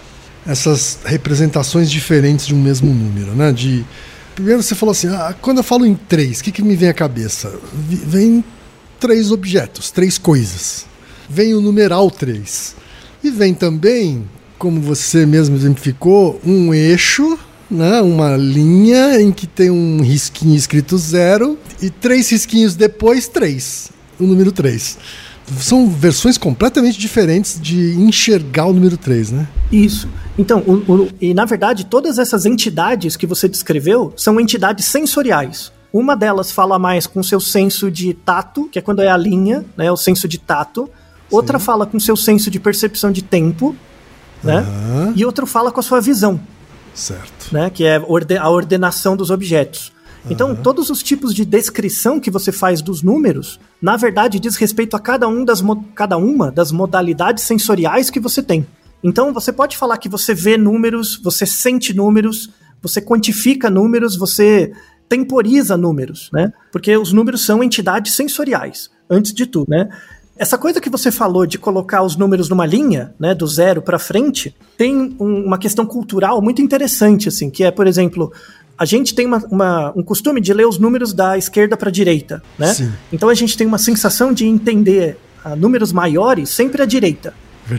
[0.47, 3.51] essas representações diferentes de um mesmo número, né?
[3.53, 3.85] De,
[4.35, 6.89] primeiro você falou assim, ah, quando eu falo em três, o que, que me vem
[6.89, 7.53] à cabeça?
[7.73, 8.45] Vem
[8.99, 10.87] três objetos, três coisas.
[11.29, 12.75] Vem o numeral 3.
[13.23, 14.25] E vem também,
[14.59, 17.39] como você mesmo exemplificou, um eixo,
[17.71, 18.01] né?
[18.03, 23.89] uma linha em que tem um risquinho escrito zero e três risquinhos depois, três.
[24.21, 24.99] O número 3.
[25.61, 29.47] São versões completamente diferentes de enxergar o número 3, né?
[29.73, 30.09] Isso.
[30.39, 35.71] Então, o- o- e na verdade, todas essas entidades que você descreveu são entidades sensoriais.
[35.95, 39.65] Uma delas fala mais com seu senso de tato, que é quando é a linha,
[39.77, 40.91] né, o senso de tato.
[41.31, 43.77] Outra fala com seu senso de percepção de tempo,
[44.43, 44.57] né?
[44.57, 45.13] Aham.
[45.15, 46.41] E outra fala com a sua visão,
[46.93, 47.55] Certo.
[47.55, 48.03] né, que é
[48.41, 49.93] a ordenação dos objetos.
[50.29, 54.97] Então, todos os tipos de descrição que você faz dos números, na verdade, diz respeito
[54.97, 55.63] a cada, um das,
[55.95, 58.67] cada uma das modalidades sensoriais que você tem.
[59.01, 62.51] Então, você pode falar que você vê números, você sente números,
[62.83, 64.73] você quantifica números, você
[65.09, 66.53] temporiza números, né?
[66.73, 69.89] Porque os números são entidades sensoriais, antes de tudo, né?
[70.37, 74.01] Essa coisa que você falou de colocar os números numa linha, né, do zero para
[74.01, 78.33] frente, tem um- uma questão cultural muito interessante, assim, que é, por exemplo,
[78.77, 81.93] a gente tem uma- uma- um costume de ler os números da esquerda para a
[81.93, 82.75] direita, né?
[82.75, 82.93] Sim.
[83.13, 87.35] Então a gente tem uma sensação de entender ah, números maiores sempre à direita.
[87.69, 87.77] Né?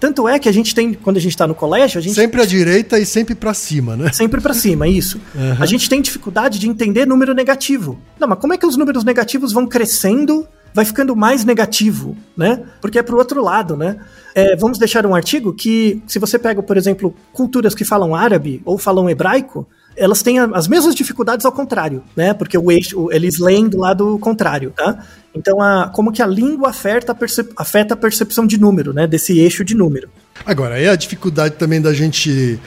[0.00, 2.40] Tanto é que a gente tem, quando a gente está no colégio, a gente Sempre
[2.40, 4.10] à direita e sempre pra cima, né?
[4.12, 5.20] Sempre pra cima, isso.
[5.58, 8.00] A gente tem dificuldade de entender número negativo.
[8.18, 12.62] Não, mas como é que os números negativos vão crescendo, vai ficando mais negativo, né?
[12.80, 13.98] Porque é pro outro lado, né?
[14.34, 18.62] É, vamos deixar um artigo que, se você pega, por exemplo, culturas que falam árabe
[18.64, 22.32] ou falam hebraico, elas têm as mesmas dificuldades ao contrário, né?
[22.32, 25.04] Porque o eixo, eles leem do lado contrário, tá?
[25.34, 29.06] Então, a, como que a língua afeta a, percep- afeta a percepção de número, né?
[29.06, 30.08] Desse eixo de número.
[30.44, 32.58] Agora, aí a dificuldade também da gente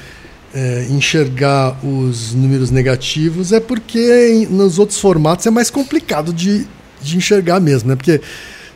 [0.54, 6.68] é, enxergar os números negativos é porque em- nos outros formatos é mais complicado de,
[7.02, 7.96] de enxergar mesmo, né?
[7.96, 8.22] Porque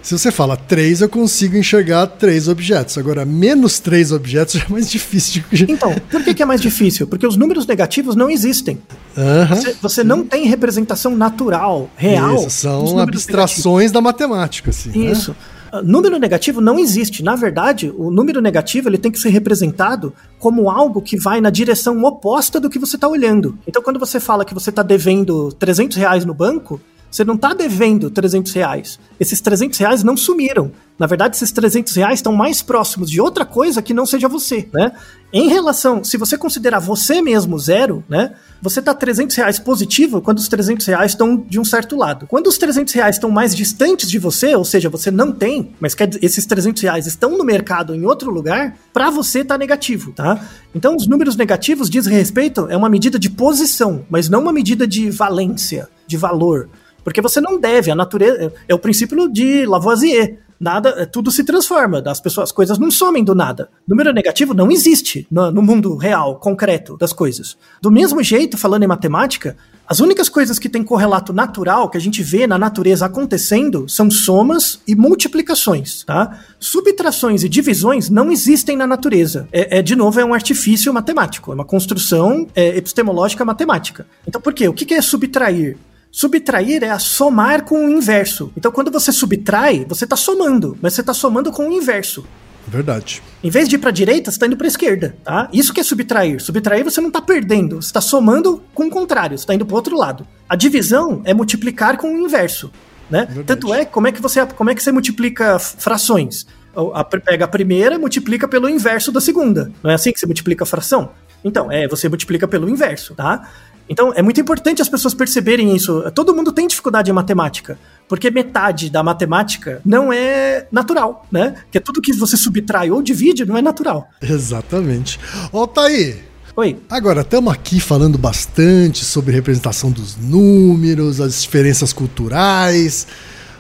[0.02, 2.98] se você fala três, eu consigo enxergar três objetos.
[2.98, 5.70] Agora, menos três objetos já é mais difícil de.
[5.70, 7.08] Então, por que, que é mais difícil?
[7.08, 8.80] Porque os números negativos não existem.
[9.18, 9.56] Aham.
[9.56, 12.36] Você, você não tem representação natural, real.
[12.36, 14.90] Isso, são abstrações da matemática, assim.
[14.90, 14.96] né?
[14.98, 15.20] negativos.
[15.24, 15.36] Isso.
[15.72, 17.24] Ah, Número negativo não existe.
[17.24, 21.50] Na verdade, o número negativo ele tem que ser representado como algo que vai na
[21.50, 23.58] direção oposta do que você está olhando.
[23.68, 27.54] Então, quando você fala que você está devendo 300 reais no banco, Você não está
[27.54, 29.00] devendo 300 reais.
[29.20, 30.72] Esses 300 reais não sumiram.
[31.00, 34.68] Na verdade, esses 300 reais estão mais próximos de outra coisa que não seja você,
[34.74, 34.92] né?
[35.32, 38.34] Em relação, se você considerar você mesmo zero, né?
[38.62, 42.26] Você tá 300 reais positivo quando os 300 reais estão de um certo lado.
[42.26, 45.94] Quando os 300 reais estão mais distantes de você, ou seja, você não tem, mas
[45.94, 50.44] quer esses 300 reais estão no mercado em outro lugar, para você tá negativo, tá?
[50.74, 54.88] Então, os números negativos diz respeito, é uma medida de posição, mas não uma medida
[54.88, 56.70] de valência, de valor.
[57.08, 58.52] Porque você não deve, a natureza.
[58.68, 60.40] É o princípio de Lavoisier.
[60.60, 63.70] Nada, é, tudo se transforma, as pessoas, as coisas não somem do nada.
[63.88, 67.56] Número negativo não existe no, no mundo real, concreto das coisas.
[67.82, 69.56] Do mesmo jeito, falando em matemática,
[69.88, 74.12] as únicas coisas que têm correlato natural que a gente vê na natureza acontecendo são
[74.12, 76.42] somas e multiplicações, tá?
[76.60, 79.48] Subtrações e divisões não existem na natureza.
[79.50, 84.06] É, é de novo, é um artifício matemático, é uma construção é, epistemológica matemática.
[84.28, 84.68] Então, por quê?
[84.68, 85.78] O que é subtrair?
[86.18, 88.52] Subtrair é a somar com o inverso.
[88.58, 92.26] Então, quando você subtrai, você está somando, mas você está somando com o inverso.
[92.68, 93.22] Verdade.
[93.44, 95.48] Em vez de ir para a direita, você está indo para a esquerda, tá?
[95.54, 96.42] Isso que é subtrair.
[96.42, 99.74] Subtrair você não está perdendo, você está somando com o contrário, você está indo para
[99.74, 100.28] o outro lado.
[100.50, 102.72] A divisão é multiplicar com o inverso,
[103.12, 103.28] né?
[103.46, 106.48] Tanto é como é que você como é que você multiplica frações?
[106.96, 109.72] A, pega a primeira, multiplica pelo inverso da segunda.
[109.84, 111.12] Não é assim que você multiplica a fração?
[111.44, 113.50] Então, é, você multiplica pelo inverso, tá?
[113.90, 116.04] Então, é muito importante as pessoas perceberem isso.
[116.14, 121.56] Todo mundo tem dificuldade em matemática, porque metade da matemática não é natural, né?
[121.72, 124.08] Que é tudo que você subtrai ou divide não é natural.
[124.22, 125.20] Exatamente.
[125.54, 126.20] Ó, tá aí.
[126.56, 126.76] Oi.
[126.90, 133.06] Agora, estamos aqui falando bastante sobre representação dos números, as diferenças culturais,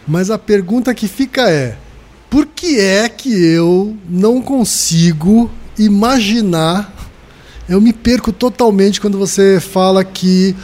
[0.07, 1.77] mas a pergunta que fica é:
[2.27, 6.91] por que é que eu não consigo imaginar
[7.67, 10.55] eu me perco totalmente quando você fala que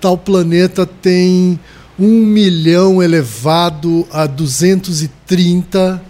[0.00, 1.58] tal planeta tem
[1.98, 6.00] um milhão elevado a 230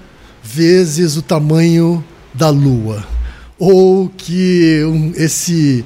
[0.42, 2.04] vezes o tamanho
[2.34, 3.06] da Lua.
[3.58, 5.82] Ou que um, esse,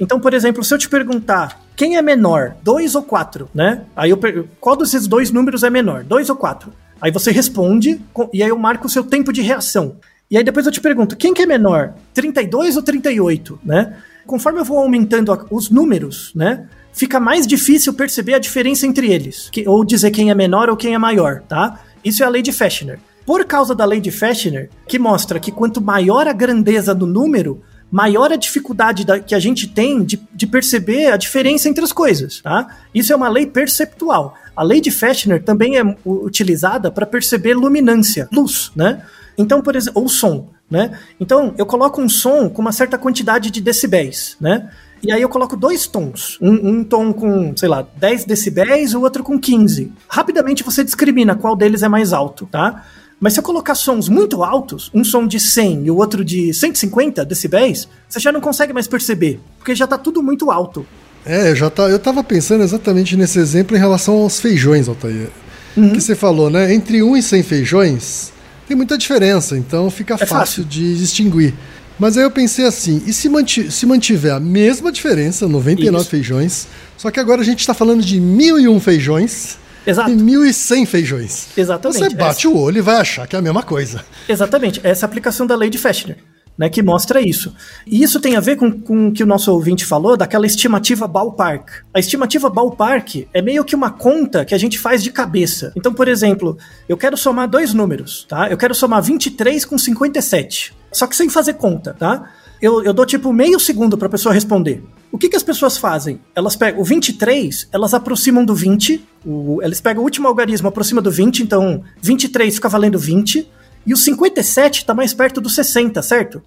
[0.00, 3.82] Então, por exemplo, se eu te perguntar quem é menor, dois ou quatro, né?
[3.94, 4.18] Aí eu
[4.58, 6.72] qual desses dois números é menor, dois ou quatro?
[7.00, 8.00] Aí você responde
[8.32, 9.96] e aí eu marco o seu tempo de reação.
[10.30, 11.94] E aí depois eu te pergunto, quem que é menor?
[12.14, 13.96] 32 ou 38, né?
[14.26, 16.68] Conforme eu vou aumentando os números, né?
[16.92, 20.76] Fica mais difícil perceber a diferença entre eles, que, ou dizer quem é menor ou
[20.76, 21.80] quem é maior, tá?
[22.04, 22.98] Isso é a lei de Fechner.
[23.26, 27.62] Por causa da lei de Fechner, que mostra que quanto maior a grandeza do número,
[27.90, 31.92] maior a dificuldade da, que a gente tem de, de, perceber a diferença entre as
[31.92, 32.78] coisas, tá?
[32.94, 34.34] Isso é uma lei perceptual.
[34.54, 39.02] A lei de Fechner também é utilizada para perceber luminância, luz, né?
[39.36, 40.98] Então, por exemplo, ou som, né?
[41.18, 44.70] Então, eu coloco um som com uma certa quantidade de decibéis, né?
[45.02, 46.38] E aí eu coloco dois tons.
[46.40, 49.90] Um, um, tom com, sei lá, 10 decibéis, o outro com 15.
[50.06, 52.84] Rapidamente você discrimina qual deles é mais alto, tá?
[53.20, 56.54] Mas se eu colocar sons muito altos, um som de 100 e o outro de
[56.54, 60.86] 150 decibéis, você já não consegue mais perceber, porque já tá tudo muito alto.
[61.24, 65.28] É, eu já tá, eu tava pensando exatamente nesse exemplo em relação aos feijões, Altair.
[65.76, 65.92] Uhum.
[65.92, 66.72] Que você falou, né?
[66.72, 68.32] Entre 1 e 100 feijões,
[68.66, 71.54] tem muita diferença, então fica é fácil, fácil, de distinguir.
[71.98, 76.10] Mas aí eu pensei assim, e se, manti se mantiver a mesma diferença, 99 Isso.
[76.10, 76.66] feijões,
[76.96, 80.10] só que agora a gente está falando de 1001 feijões, Exato.
[80.10, 81.48] e 1.100 feijões.
[81.56, 82.10] Exatamente.
[82.10, 84.04] Você bate o olho e vai achar que é a mesma coisa.
[84.28, 86.18] Exatamente, essa é a aplicação da lei de Fechner.
[86.58, 87.54] Né, que mostra isso.
[87.86, 91.08] E isso tem a ver com, com o que o nosso ouvinte falou, daquela estimativa
[91.08, 91.70] ballpark.
[91.94, 95.72] A estimativa ballpark é meio que uma conta que a gente faz de cabeça.
[95.74, 98.50] Então, por exemplo, eu quero somar dois números, tá?
[98.50, 100.74] Eu quero somar 23 com 57.
[100.92, 102.30] Só que sem fazer conta, tá?
[102.60, 104.82] Eu, eu dou tipo meio segundo para a pessoa responder.
[105.12, 106.20] O que, que as pessoas fazem?
[106.34, 111.02] Elas pegam o 23, elas aproximam do 20, o, eles pegam o último algarismo, aproxima
[111.02, 113.48] do 20, então 23 fica valendo 20,
[113.86, 116.42] e o 57 está mais perto do 60, certo?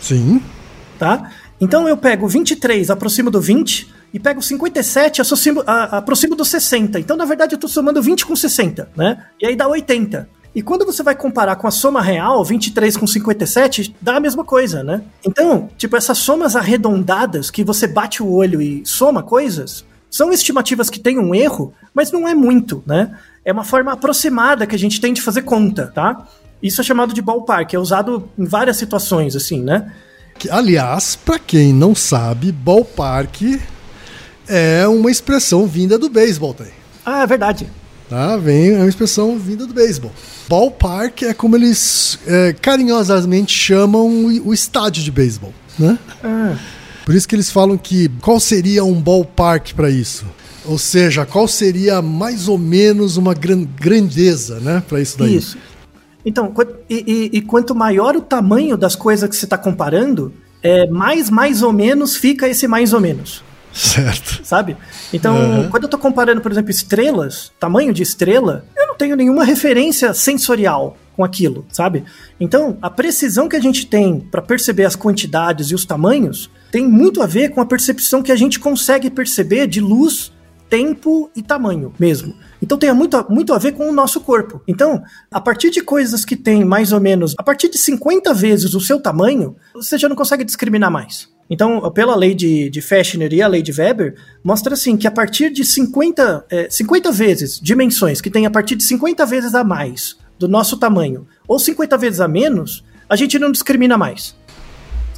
[0.00, 0.42] Sim.
[0.98, 1.30] Tá?
[1.60, 6.34] Então eu pego o 23, aproximo do 20, e pego o 57, aproximo, a, aproximo
[6.34, 6.98] do 60.
[6.98, 9.26] Então, na verdade, eu estou somando 20 com 60, né?
[9.40, 10.28] E aí dá 80.
[10.58, 14.44] E quando você vai comparar com a soma real, 23 com 57, dá a mesma
[14.44, 15.02] coisa, né?
[15.24, 20.90] Então, tipo, essas somas arredondadas que você bate o olho e soma coisas, são estimativas
[20.90, 23.16] que têm um erro, mas não é muito, né?
[23.44, 26.26] É uma forma aproximada que a gente tem de fazer conta, tá?
[26.60, 29.92] Isso é chamado de ballpark, é usado em várias situações, assim, né?
[30.40, 33.60] Que, aliás, para quem não sabe, ballpark
[34.48, 36.72] é uma expressão vinda do beisebol, tem.
[37.06, 37.70] Ah, é verdade.
[38.08, 38.36] Tá?
[38.36, 40.10] Vem, é uma expressão vinda do beisebol.
[40.48, 45.98] Ballpark é como eles é, carinhosamente chamam o, estádio de beisebol, né?
[46.24, 46.56] Ah,
[47.04, 50.24] Por isso que eles falam que qual seria um ballpark para isso?
[50.64, 55.36] Ou seja, qual seria mais ou menos uma gran grandeza, né, para isso daí?
[55.36, 55.58] isso.
[56.24, 56.52] Então,
[56.90, 60.32] e, e- e quanto maior o tamanho das coisas que você está comparando,
[60.62, 63.42] é, mais mais ou menos fica esse mais ou menos.
[63.72, 64.40] Certo.
[64.44, 64.76] sabe?
[65.12, 65.68] Então, Uhum.
[65.70, 70.12] quando eu tô comparando, por exemplo, estrelas, tamanho de estrela, eu não tenho nenhuma referência
[70.14, 72.04] sensorial com aquilo, sabe?
[72.38, 76.86] Então, a precisão que a gente tem para perceber as quantidades e os tamanhos tem
[76.86, 80.32] muito a ver com a percepção que a gente consegue perceber de luz,
[80.70, 82.34] tempo e tamanho mesmo.
[82.60, 84.60] Então tem muito, muito a ver com o nosso corpo.
[84.68, 88.74] Então, a partir de coisas que tem mais ou menos, a partir de 50 vezes
[88.74, 91.28] o seu tamanho, você já não consegue discriminar mais.
[91.50, 95.10] Então, pela lei de, de Fechner e a lei de Weber, mostra assim que a
[95.10, 99.64] partir de 50, é, 50 vezes dimensões, que tem a partir de 50 vezes a
[99.64, 104.36] mais do nosso tamanho, ou 50 vezes a menos, a gente não discrimina mais.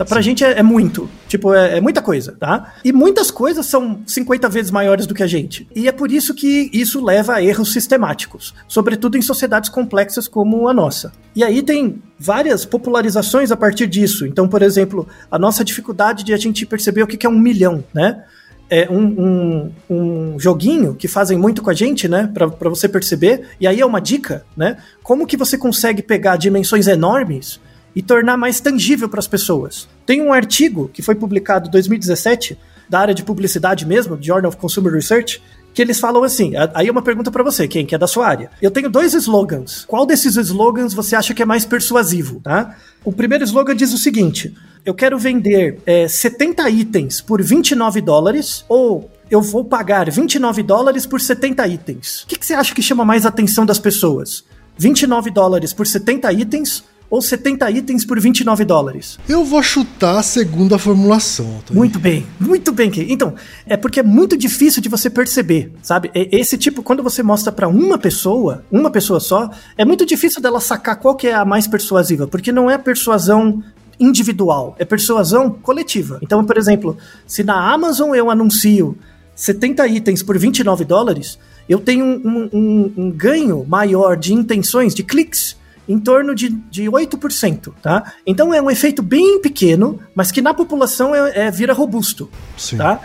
[0.00, 0.04] Tá?
[0.06, 1.10] Pra gente é, é muito.
[1.28, 2.72] Tipo, é, é muita coisa, tá?
[2.82, 5.68] E muitas coisas são 50 vezes maiores do que a gente.
[5.76, 10.68] E é por isso que isso leva a erros sistemáticos, sobretudo em sociedades complexas como
[10.68, 11.12] a nossa.
[11.36, 14.24] E aí tem várias popularizações a partir disso.
[14.24, 17.84] Então, por exemplo, a nossa dificuldade de a gente perceber o que é um milhão,
[17.92, 18.24] né?
[18.72, 22.30] é um, um, um joguinho que fazem muito com a gente, né?
[22.32, 23.48] Pra você perceber.
[23.60, 24.76] E aí é uma dica, né?
[25.02, 27.58] Como que você consegue pegar dimensões enormes
[28.00, 29.86] e tornar mais tangível para as pessoas.
[30.06, 32.56] Tem um artigo que foi publicado em 2017,
[32.88, 35.42] da área de publicidade mesmo, Journal of Consumer Research,
[35.74, 36.54] que eles falam assim.
[36.72, 38.50] Aí é uma pergunta para você, quem que é da sua área.
[38.62, 39.84] Eu tenho dois slogans.
[39.86, 42.74] Qual desses slogans você acha que é mais persuasivo, tá?
[43.04, 48.64] O primeiro slogan diz o seguinte: eu quero vender é, 70 itens por 29 dólares
[48.66, 52.22] ou eu vou pagar 29 dólares por 70 itens.
[52.22, 54.42] O que, que você acha que chama mais atenção das pessoas?
[54.78, 59.18] 29 dólares por 70 itens ou 70 itens por 29 dólares?
[59.28, 61.60] Eu vou chutar a segunda formulação.
[61.72, 62.88] Muito bem, muito bem.
[62.90, 63.06] Key.
[63.12, 63.34] Então,
[63.66, 66.10] é porque é muito difícil de você perceber, sabe?
[66.14, 70.60] Esse tipo, quando você mostra pra uma pessoa, uma pessoa só, é muito difícil dela
[70.60, 73.62] sacar qual que é a mais persuasiva, porque não é persuasão
[73.98, 76.18] individual, é persuasão coletiva.
[76.22, 76.96] Então, por exemplo,
[77.26, 78.96] se na Amazon eu anuncio
[79.34, 81.38] 70 itens por 29 dólares,
[81.68, 85.56] eu tenho um, um- um ganho maior de intenções, de cliques,
[85.90, 88.12] em torno de, de 8%, tá?
[88.24, 92.76] Então é um efeito bem pequeno, mas que na população é, é- vira robusto, Sim.
[92.76, 93.00] tá?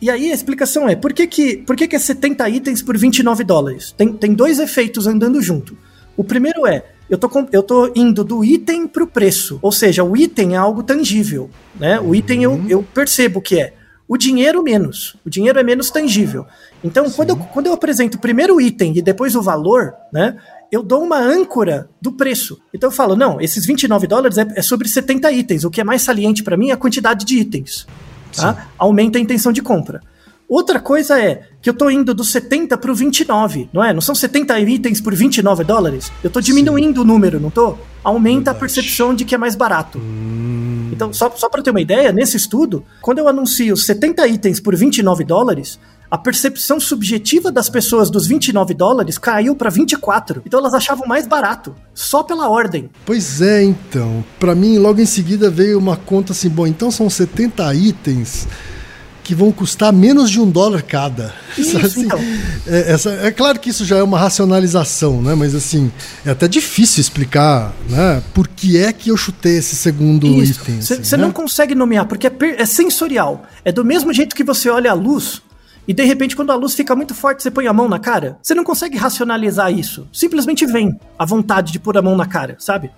[0.00, 2.96] E aí a explicação é, por que que, por que, que é 70 itens por
[2.96, 3.92] 29 dólares?
[3.92, 5.76] Tem, tem dois efeitos andando junto.
[6.16, 10.16] O primeiro é, eu tô, eu tô indo do item pro preço, ou seja, o
[10.16, 12.00] item é algo tangível, né?
[12.00, 13.74] O item eu, eu percebo que é.
[14.08, 15.14] O dinheiro menos.
[15.26, 16.46] O dinheiro é menos tangível.
[16.82, 20.36] Então, quando eu, quando eu apresento primeiro o item e depois o valor, né?
[20.70, 22.60] Eu dou uma âncora do preço.
[22.72, 25.64] Então eu falo, não, esses 29 dólares é, é sobre 70 itens.
[25.64, 27.86] O que é mais saliente para mim é a quantidade de itens.
[28.36, 28.68] Tá?
[28.78, 30.00] Aumenta a intenção de compra.
[30.48, 33.92] Outra coisa é que eu tô indo do 70 pro 29, não é?
[33.92, 36.10] Não são 70 itens por 29 dólares?
[36.24, 37.76] Eu tô diminuindo o número, não tô?
[38.02, 40.00] Aumenta a percepção de que é mais barato.
[40.92, 44.74] Então, só, só para ter uma ideia, nesse estudo, quando eu anuncio 70 itens por
[44.74, 45.78] 29 dólares,
[46.10, 50.42] a percepção subjetiva das pessoas dos 29 dólares caiu para 24.
[50.44, 52.90] Então elas achavam mais barato, só pela ordem.
[53.06, 54.24] Pois é, então.
[54.38, 58.48] Pra mim, logo em seguida veio uma conta assim: bom, então são 70 itens.
[59.22, 61.32] que vão custar menos de um dólar cada.
[61.56, 62.18] Isso, assim, então.
[62.66, 65.36] é, essa, é claro que isso já é uma racionalização, né?
[65.36, 65.92] Mas assim,
[66.26, 68.20] é até difícil explicar, né?
[68.34, 70.80] Por que é que eu chutei esse segundo item.
[70.80, 71.34] Você assim, não né?
[71.34, 73.44] consegue nomear, porque é, é sensorial.
[73.64, 75.42] É do mesmo jeito que você olha a luz
[75.90, 78.38] e de repente, quando a luz fica muito forte, você põe a mão na cara.
[78.40, 80.06] Você não consegue racionalizar isso.
[80.12, 82.90] Simplesmente vem a vontade de pôr a mão na cara, sabe?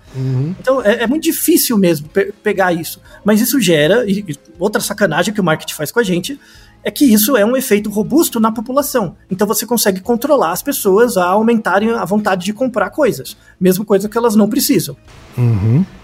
[0.59, 3.01] Então é, é muito difícil mesmo pe- pegar isso.
[3.25, 4.05] Mas isso gera.
[4.07, 6.39] E, e outra sacanagem que o marketing faz com a gente
[6.83, 9.15] é que isso é um efeito robusto na população.
[9.29, 14.09] Então você consegue controlar as pessoas a aumentarem a vontade de comprar coisas, mesmo coisa
[14.09, 14.95] que elas não precisam.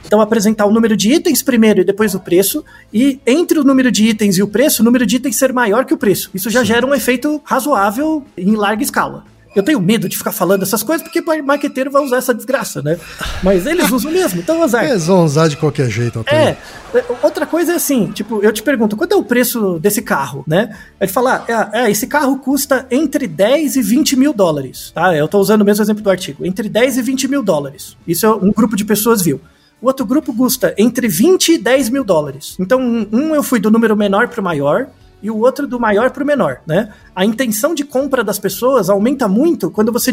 [0.05, 2.65] Então, apresentar o número de itens primeiro e depois o preço.
[2.91, 5.85] E entre o número de itens e o preço, o número de itens ser maior
[5.85, 6.31] que o preço.
[6.33, 9.23] Isso já gera um efeito razoável em larga escala.
[9.55, 12.81] Eu tenho medo de ficar falando essas coisas porque o marqueteiro vai usar essa desgraça,
[12.81, 12.99] né?
[13.41, 14.85] Mas eles usam mesmo, então azar.
[14.85, 16.23] Eles vão usar de qualquer jeito.
[16.27, 16.55] É,
[16.93, 20.43] é, outra coisa é assim, tipo, eu te pergunto, quanto é o preço desse carro,
[20.47, 20.77] né?
[21.01, 25.15] Ele fala, ah, é, é, esse carro custa entre 10 e 20 mil dólares, tá?
[25.15, 27.97] Eu tô usando o mesmo exemplo do artigo, entre 10 e 20 mil dólares.
[28.07, 29.41] Isso é um grupo de pessoas viu.
[29.81, 32.55] O outro grupo custa entre 20 e 10 mil dólares.
[32.59, 34.89] Então, um um eu fui do número menor para o maior,
[35.21, 36.93] e o outro do maior para o menor, né?
[37.15, 40.11] A intenção de compra das pessoas aumenta muito quando você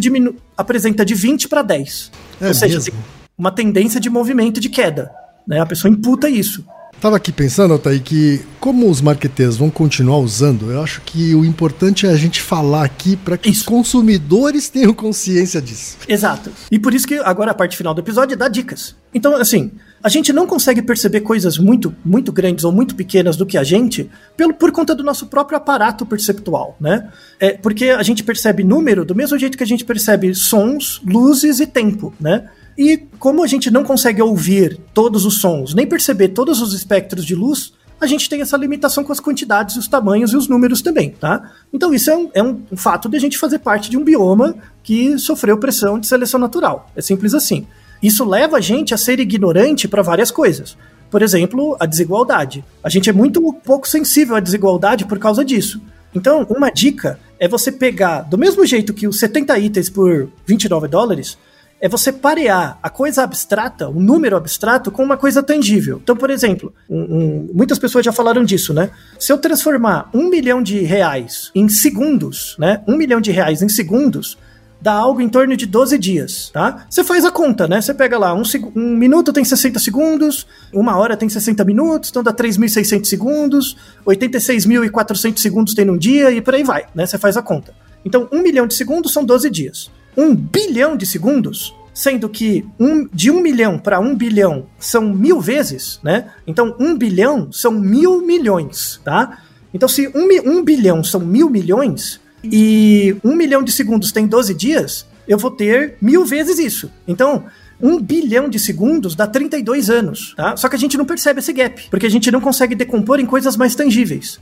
[0.57, 2.11] apresenta de 20 para 10.
[2.41, 2.95] É Ou seja, mesmo?
[3.39, 5.11] uma tendência de movimento de queda.
[5.47, 5.61] Né?
[5.61, 6.65] A pessoa imputa isso.
[7.01, 11.45] Tava aqui pensando, Altair, que como os marqueteiros vão continuar usando, eu acho que o
[11.45, 13.67] importante é a gente falar aqui para que os Isso.
[13.67, 15.99] consumidores tenham consciência disso.
[16.09, 16.51] Exato.
[16.71, 18.97] E por isso que agora a parte final do episódio é dar dicas.
[19.13, 19.73] Então, assim,
[20.07, 23.65] a gente não consegue perceber coisas muito, muito grandes ou muito pequenas do que a
[23.65, 27.11] gente pelo, por conta do nosso próprio aparato perceptual, né?
[27.41, 31.59] É, porque a gente percebe número do mesmo jeito que a gente percebe sons, luzes
[31.59, 32.49] e tempo, né?
[32.79, 37.25] E como a gente não consegue ouvir todos os sons, nem perceber todos os espectros
[37.25, 40.81] de luz, a gente tem essa limitação com as quantidades, os tamanhos e os números
[40.81, 41.51] também, tá?
[41.73, 44.55] Então isso é um, é um fato de a gente fazer parte de um bioma
[44.85, 46.93] que sofreu pressão de seleção natural.
[46.95, 47.67] É simples assim.
[48.07, 50.77] Isso leva a gente a ser ignorante para várias coisas.
[51.11, 52.65] Por exemplo, a desigualdade.
[52.83, 55.81] A gente é muito pouco sensível à desigualdade por causa disso.
[56.15, 60.87] Então, uma dica é você pegar, do mesmo jeito que os 70 itens por 29
[60.89, 61.37] dólares,
[61.81, 66.01] é você parear a coisa abstrata, o número abstrato, com uma coisa tangível.
[66.03, 68.89] Então, por exemplo, um- um- muitas pessoas já falaram disso, né?
[69.19, 72.83] Se eu transformar um milhão de reais em segundos, né?
[72.87, 74.39] Um milhão de reais em segundos,
[74.81, 76.87] dá algo em torno de 12 dias, tá?
[76.89, 77.81] Você faz a conta, né?
[77.81, 78.43] Você pega lá, um,
[78.75, 85.39] um minuto tem 60 segundos, uma hora tem 60 minutos, então dá 3.600 segundos, 86.400
[85.39, 87.07] segundos tem num dia e por aí vai, né?
[87.07, 87.75] Você faz a conta.
[88.05, 89.91] Então, um milhão de segundos são 12 dias.
[90.17, 95.41] Um bilhão de segundos, sendo que um, de um milhão para um bilhão são mil
[95.41, 96.31] vezes, né?
[96.47, 99.39] Então, um bilhão são mil milhões, tá?
[99.75, 102.21] Então, se um, um bilhão são mil milhões
[102.53, 106.91] e um milhão de segundos tem 12 dias, eu vou ter mil vezes isso.
[107.07, 107.45] Então,
[107.81, 110.57] um bilhão de segundos dá 32 anos, tá?
[110.57, 113.27] Só que a gente não percebe esse gap, porque a gente não consegue decompor em
[113.27, 114.41] coisas mais tangíveis.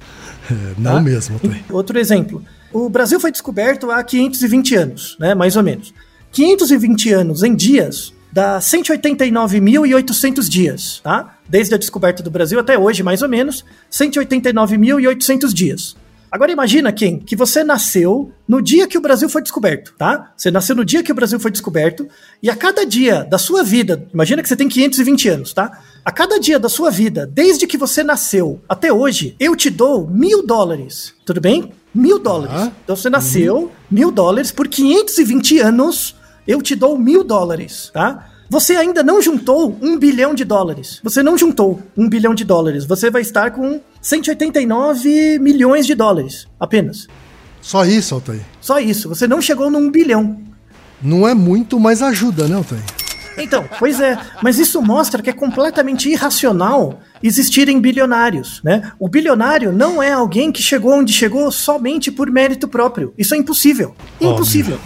[0.51, 1.01] É, não Tá?
[1.01, 1.41] mesmo.
[1.71, 2.45] Outro exemplo.
[2.73, 5.35] O Brasil foi descoberto há 520 anos, né?
[5.35, 5.93] Mais ou menos.
[6.33, 11.39] 520 anos em dias dá 189.800 dias, tá?
[11.49, 15.97] Desde a descoberta do Brasil até hoje, mais ou menos, 189.800 dias.
[16.35, 17.20] Agora imagina quem?
[17.20, 20.32] Que você nasceu no dia que o Brasil foi descoberto, tá?
[20.37, 22.09] Você nasceu no dia que o Brasil foi descoberto
[22.43, 25.80] e a cada dia da sua vida, imagina que você tem 520 anos, tá?
[26.05, 30.09] A cada dia da sua vida, desde que você nasceu até hoje, eu te dou
[30.09, 31.70] mil dólares, tudo bem?
[31.95, 32.72] Mil dólares.
[32.82, 36.16] Então você nasceu, mil dólares, por 520 anos,
[36.49, 38.28] eu te dou mil dólares, tá?
[38.51, 41.01] Você ainda não juntou um bilhão de dólares.
[41.03, 42.85] Você não juntou um bilhão de dólares.
[42.85, 47.09] Você vai estar com 189 milhões de dólares apenas.
[47.63, 48.43] Só isso, Altair.
[48.61, 49.09] Só isso.
[49.09, 50.39] Você não chegou num bilhão.
[51.03, 52.83] Não é muito, mas ajuda, né, Altair?
[53.39, 58.93] Então, pois é, mas isso mostra que é completamente irracional existirem bilionários, né?
[58.99, 63.13] O bilionário não é alguém que chegou onde chegou somente por mérito próprio.
[63.17, 63.97] Isso é impossível.
[64.21, 64.79] Impossível.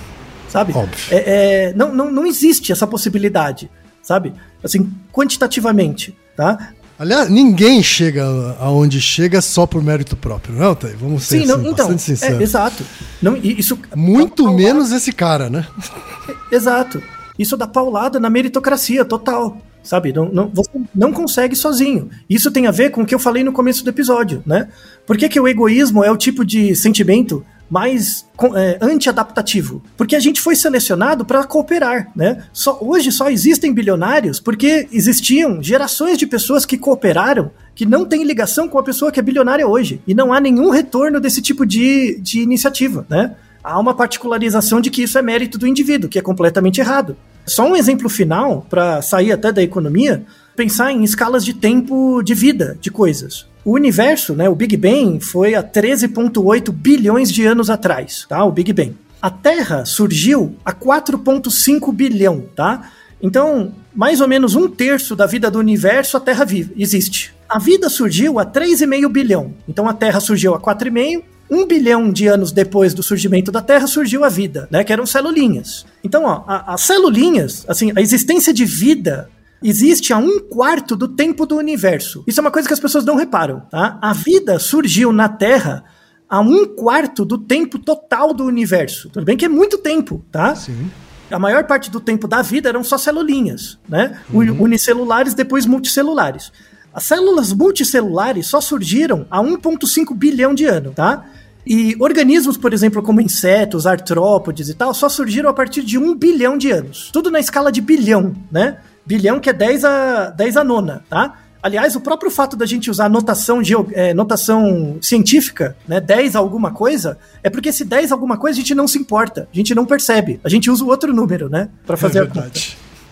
[0.49, 0.73] Sabe?
[0.73, 0.97] Óbvio.
[1.11, 3.69] É, é, não, não, não existe essa possibilidade,
[4.01, 4.33] sabe?
[4.62, 6.73] Assim, quantitativamente, tá?
[6.99, 8.24] Aliás, ninguém chega
[8.59, 10.96] aonde chega só por mérito próprio, não, Altair?
[10.99, 12.40] Vamos ser Sim, não, assim, então, bastante sinceros.
[12.40, 12.82] é, exato.
[13.22, 15.66] Não, isso Muito menos esse cara, né?
[16.51, 17.01] Exato.
[17.38, 19.57] Isso dá paulada na meritocracia total.
[19.80, 20.12] Sabe?
[20.12, 22.11] Não, não- você não consegue sozinho.
[22.28, 24.68] Isso tem a ver com o que eu falei no começo do episódio, né?
[25.07, 29.83] Por que, que o egoísmo é o tipo de sentimento mais é, anti-adaptativo?
[29.97, 32.45] Porque a gente foi selecionado para cooperar, né?
[32.53, 38.25] Só, hoje só existem bilionários porque existiam gerações de pessoas que cooperaram, que não tem
[38.25, 40.01] ligação com a pessoa que é bilionária hoje.
[40.07, 43.37] E não há nenhum retorno desse tipo de, de iniciativa, né?
[43.62, 47.16] Há uma particularização de que isso é mérito do indivíduo, que é completamente errado.
[47.45, 52.35] Só um exemplo final, para sair até da economia, pensar em escalas de tempo de
[52.35, 53.47] vida de coisas.
[53.64, 58.44] O universo, né, o Big Bang, foi há 13,8 bilhões de anos atrás, tá?
[58.44, 58.96] O Big Bang.
[59.20, 62.90] A Terra surgiu há 4,5 bilhão, tá?
[63.20, 67.34] Então, mais ou menos um terço da vida do universo a Terra vive, existe.
[67.48, 69.54] A vida surgiu há 3,5 bilhão.
[69.66, 71.24] Então a Terra surgiu há 4,5.
[71.50, 74.84] Um bilhão de anos depois do surgimento da Terra surgiu a vida, né?
[74.84, 75.86] Que eram celulinhas.
[76.04, 79.30] Então, ó, as celulinhas, assim, a existência de vida
[79.62, 82.24] existe a um quarto do tempo do universo.
[82.26, 83.98] Isso é uma coisa que as pessoas não reparam, tá?
[84.00, 85.84] A vida surgiu na Terra
[86.28, 89.09] a um quarto do tempo total do universo.
[89.09, 90.54] Tudo bem que é muito tempo, tá?
[90.54, 90.90] Sim.
[91.30, 94.18] A maior parte do tempo da vida eram só celulinhas, né?
[94.32, 94.62] Uhum.
[94.62, 96.52] Unicelulares, depois multicelulares.
[96.92, 101.26] As células multicelulares só surgiram há 1,5 bilhão de anos, tá?
[101.66, 106.14] E organismos, por exemplo, como insetos, artrópodes e tal, só surgiram a partir de 1
[106.14, 107.11] bilhão de anos.
[107.12, 108.78] Tudo na escala de bilhão, né?
[109.09, 111.38] Bilhão que é 10 a, 10 a nona, tá?
[111.62, 117.18] Aliás, o próprio fato da gente usar notação, é, notação científica, né, 10 alguma coisa,
[117.42, 120.38] é porque esse 10 alguma coisa a gente não se importa, a gente não percebe.
[120.44, 122.61] A gente usa o outro número, né, para fazer é a conta.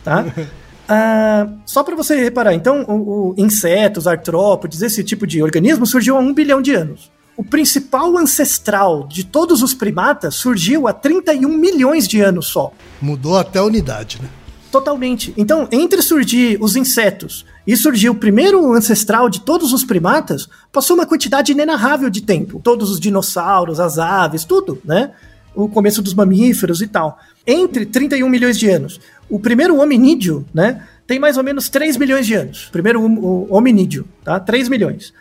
[0.05, 0.25] Tá?
[0.89, 6.17] Ah, só para você reparar, então, o, o insetos, artrópodes, esse tipo de organismo surgiu
[6.17, 7.11] há um bilhão de anos.
[7.37, 12.73] O principal ancestral de todos os primatas surgiu há 31 milhões de anos só.
[13.03, 14.29] Mudou até a unidade, né?
[14.71, 15.33] Totalmente.
[15.37, 20.97] Então, entre surgir os insetos e surgir o primeiro ancestral de todos os primatas, passou
[20.97, 22.61] uma quantidade inenarrável de tempo.
[22.63, 25.13] Todos os dinossauros, as aves, tudo, né?
[25.55, 27.19] O começo dos mamíferos e tal.
[27.47, 29.01] Entre 31 milhões de anos.
[29.29, 30.83] O primeiro hominídeo, né?
[31.07, 32.69] Tem mais ou menos 3 milhões de anos.
[32.71, 33.01] Primeiro
[33.49, 34.39] hominídeo, tá?
[34.39, 35.15] 3 milhões.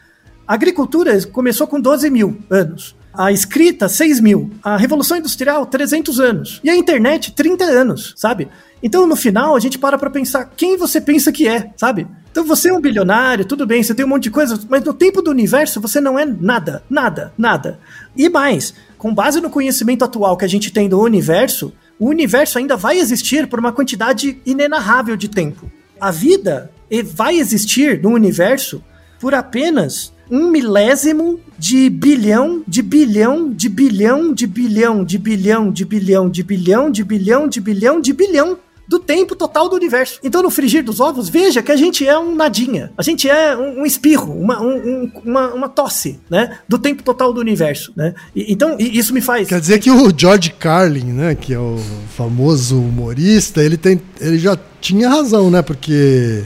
[0.48, 2.96] A agricultura começou com 12 mil anos.
[3.18, 4.50] A escrita, 6 mil.
[4.64, 6.62] A Revolução Industrial, 300 anos.
[6.64, 8.50] E a internet, 30 anos, sabe?
[8.84, 12.08] Então, no final, a gente para pra pensar quem você pensa que é, sabe?
[12.32, 14.94] Então, você é um bilionário, tudo bem, você tem um monte de coisa, mas no
[14.94, 17.80] tempo do universo você não é nada, nada, nada.
[18.16, 22.58] E mais, com base no conhecimento atual que a gente tem do universo, o universo
[22.58, 25.72] ainda vai existir por uma quantidade inenarrável de tempo.
[26.00, 26.70] A vida
[27.14, 28.84] vai existir no universo
[29.20, 35.84] por apenas um milésimo de bilhão, de bilhão, de bilhão, de bilhão, de bilhão, de
[35.84, 38.58] bilhão, de bilhão, de bilhão, de bilhão, de bilhão
[38.88, 40.20] do tempo total do universo.
[40.24, 42.92] Então, no frigir dos ovos, veja que a gente é um nadinha.
[42.98, 46.60] A gente é um, um espirro, uma, um, uma, uma, tosse, né?
[46.68, 48.14] Do tempo total do universo, né?
[48.36, 49.48] E, então, isso me faz...
[49.48, 51.36] Quer dizer que o George Carlin, né?
[51.36, 51.80] Que é o
[52.16, 55.62] famoso humorista, ele, tem, ele já tinha razão, né?
[55.62, 56.44] Porque,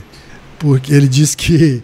[0.58, 1.84] porque ele diz que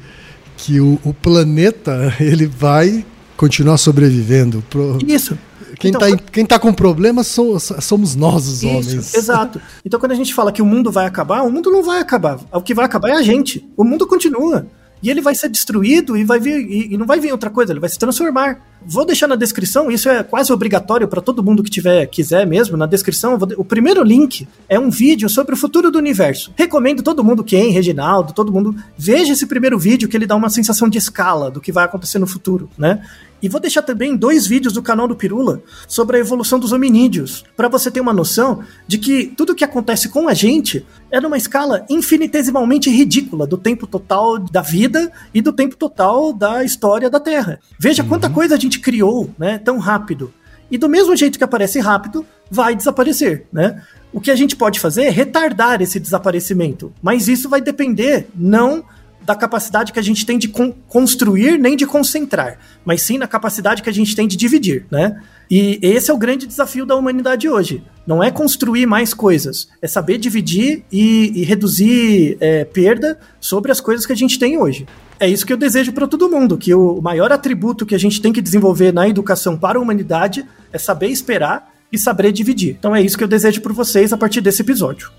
[0.58, 3.06] que o, o planeta ele vai
[3.38, 4.64] continuar sobrevivendo.
[4.70, 4.98] Pro...
[5.06, 5.38] Isso.
[5.80, 9.14] Quem está então, quem tá com problemas somos nós, os isso, homens.
[9.14, 9.60] Exato.
[9.84, 12.40] Então, quando a gente fala que o mundo vai acabar, o mundo não vai acabar.
[12.54, 13.68] O que vai acabar é a gente.
[13.76, 14.68] O mundo continua
[15.06, 17.72] e ele vai ser destruído e vai vir e, e, não vai vir outra coisa,
[17.72, 18.60] ele vai se transformar.
[18.84, 22.76] Vou deixar na descrição, isso é quase obrigatório para todo mundo que tiver quiser mesmo,
[22.76, 26.52] na descrição, vou, o primeiro link é um vídeo sobre o futuro do universo.
[26.56, 30.50] Recomendo todo mundo, quem, Reginaldo, todo mundo, veja esse primeiro vídeo que ele dá uma
[30.50, 33.04] sensação de escala do que vai acontecer no futuro, né?
[33.46, 37.46] E vou deixar também dois vídeos do canal do Pirula sobre a evolução dos hominídeos,
[37.56, 41.38] para você ter uma noção de que tudo que acontece com a gente é numa
[41.38, 47.20] escala infinitesimalmente ridícula do tempo total da vida e do tempo total da história da
[47.20, 47.60] Terra.
[47.80, 48.10] Veja uhum.
[48.10, 50.34] quanta coisa a gente criou, né, tão rápido.
[50.72, 53.80] E do mesmo jeito que aparece rápido, vai desaparecer, né?
[54.12, 58.84] O que a gente pode fazer é retardar esse desaparecimento, mas isso vai depender não
[59.26, 63.28] da capacidade que a gente tem de con construir nem de concentrar, mas sim na
[63.28, 65.20] capacidade que a gente tem de dividir, né?
[65.50, 67.84] E esse é o grande desafio da humanidade hoje.
[68.06, 73.80] Não é construir mais coisas, é saber dividir e, e reduzir é, perda sobre as
[73.80, 74.88] coisas que a gente tem hoje.
[75.20, 78.22] É isso que eu desejo para todo mundo, que o maior atributo que a gente
[78.22, 82.76] tem que desenvolver na educação para a humanidade é saber esperar e saber dividir.
[82.78, 85.10] Então é isso que eu desejo para vocês a partir desse episódio.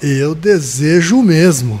[0.00, 1.80] Eu desejo mesmo.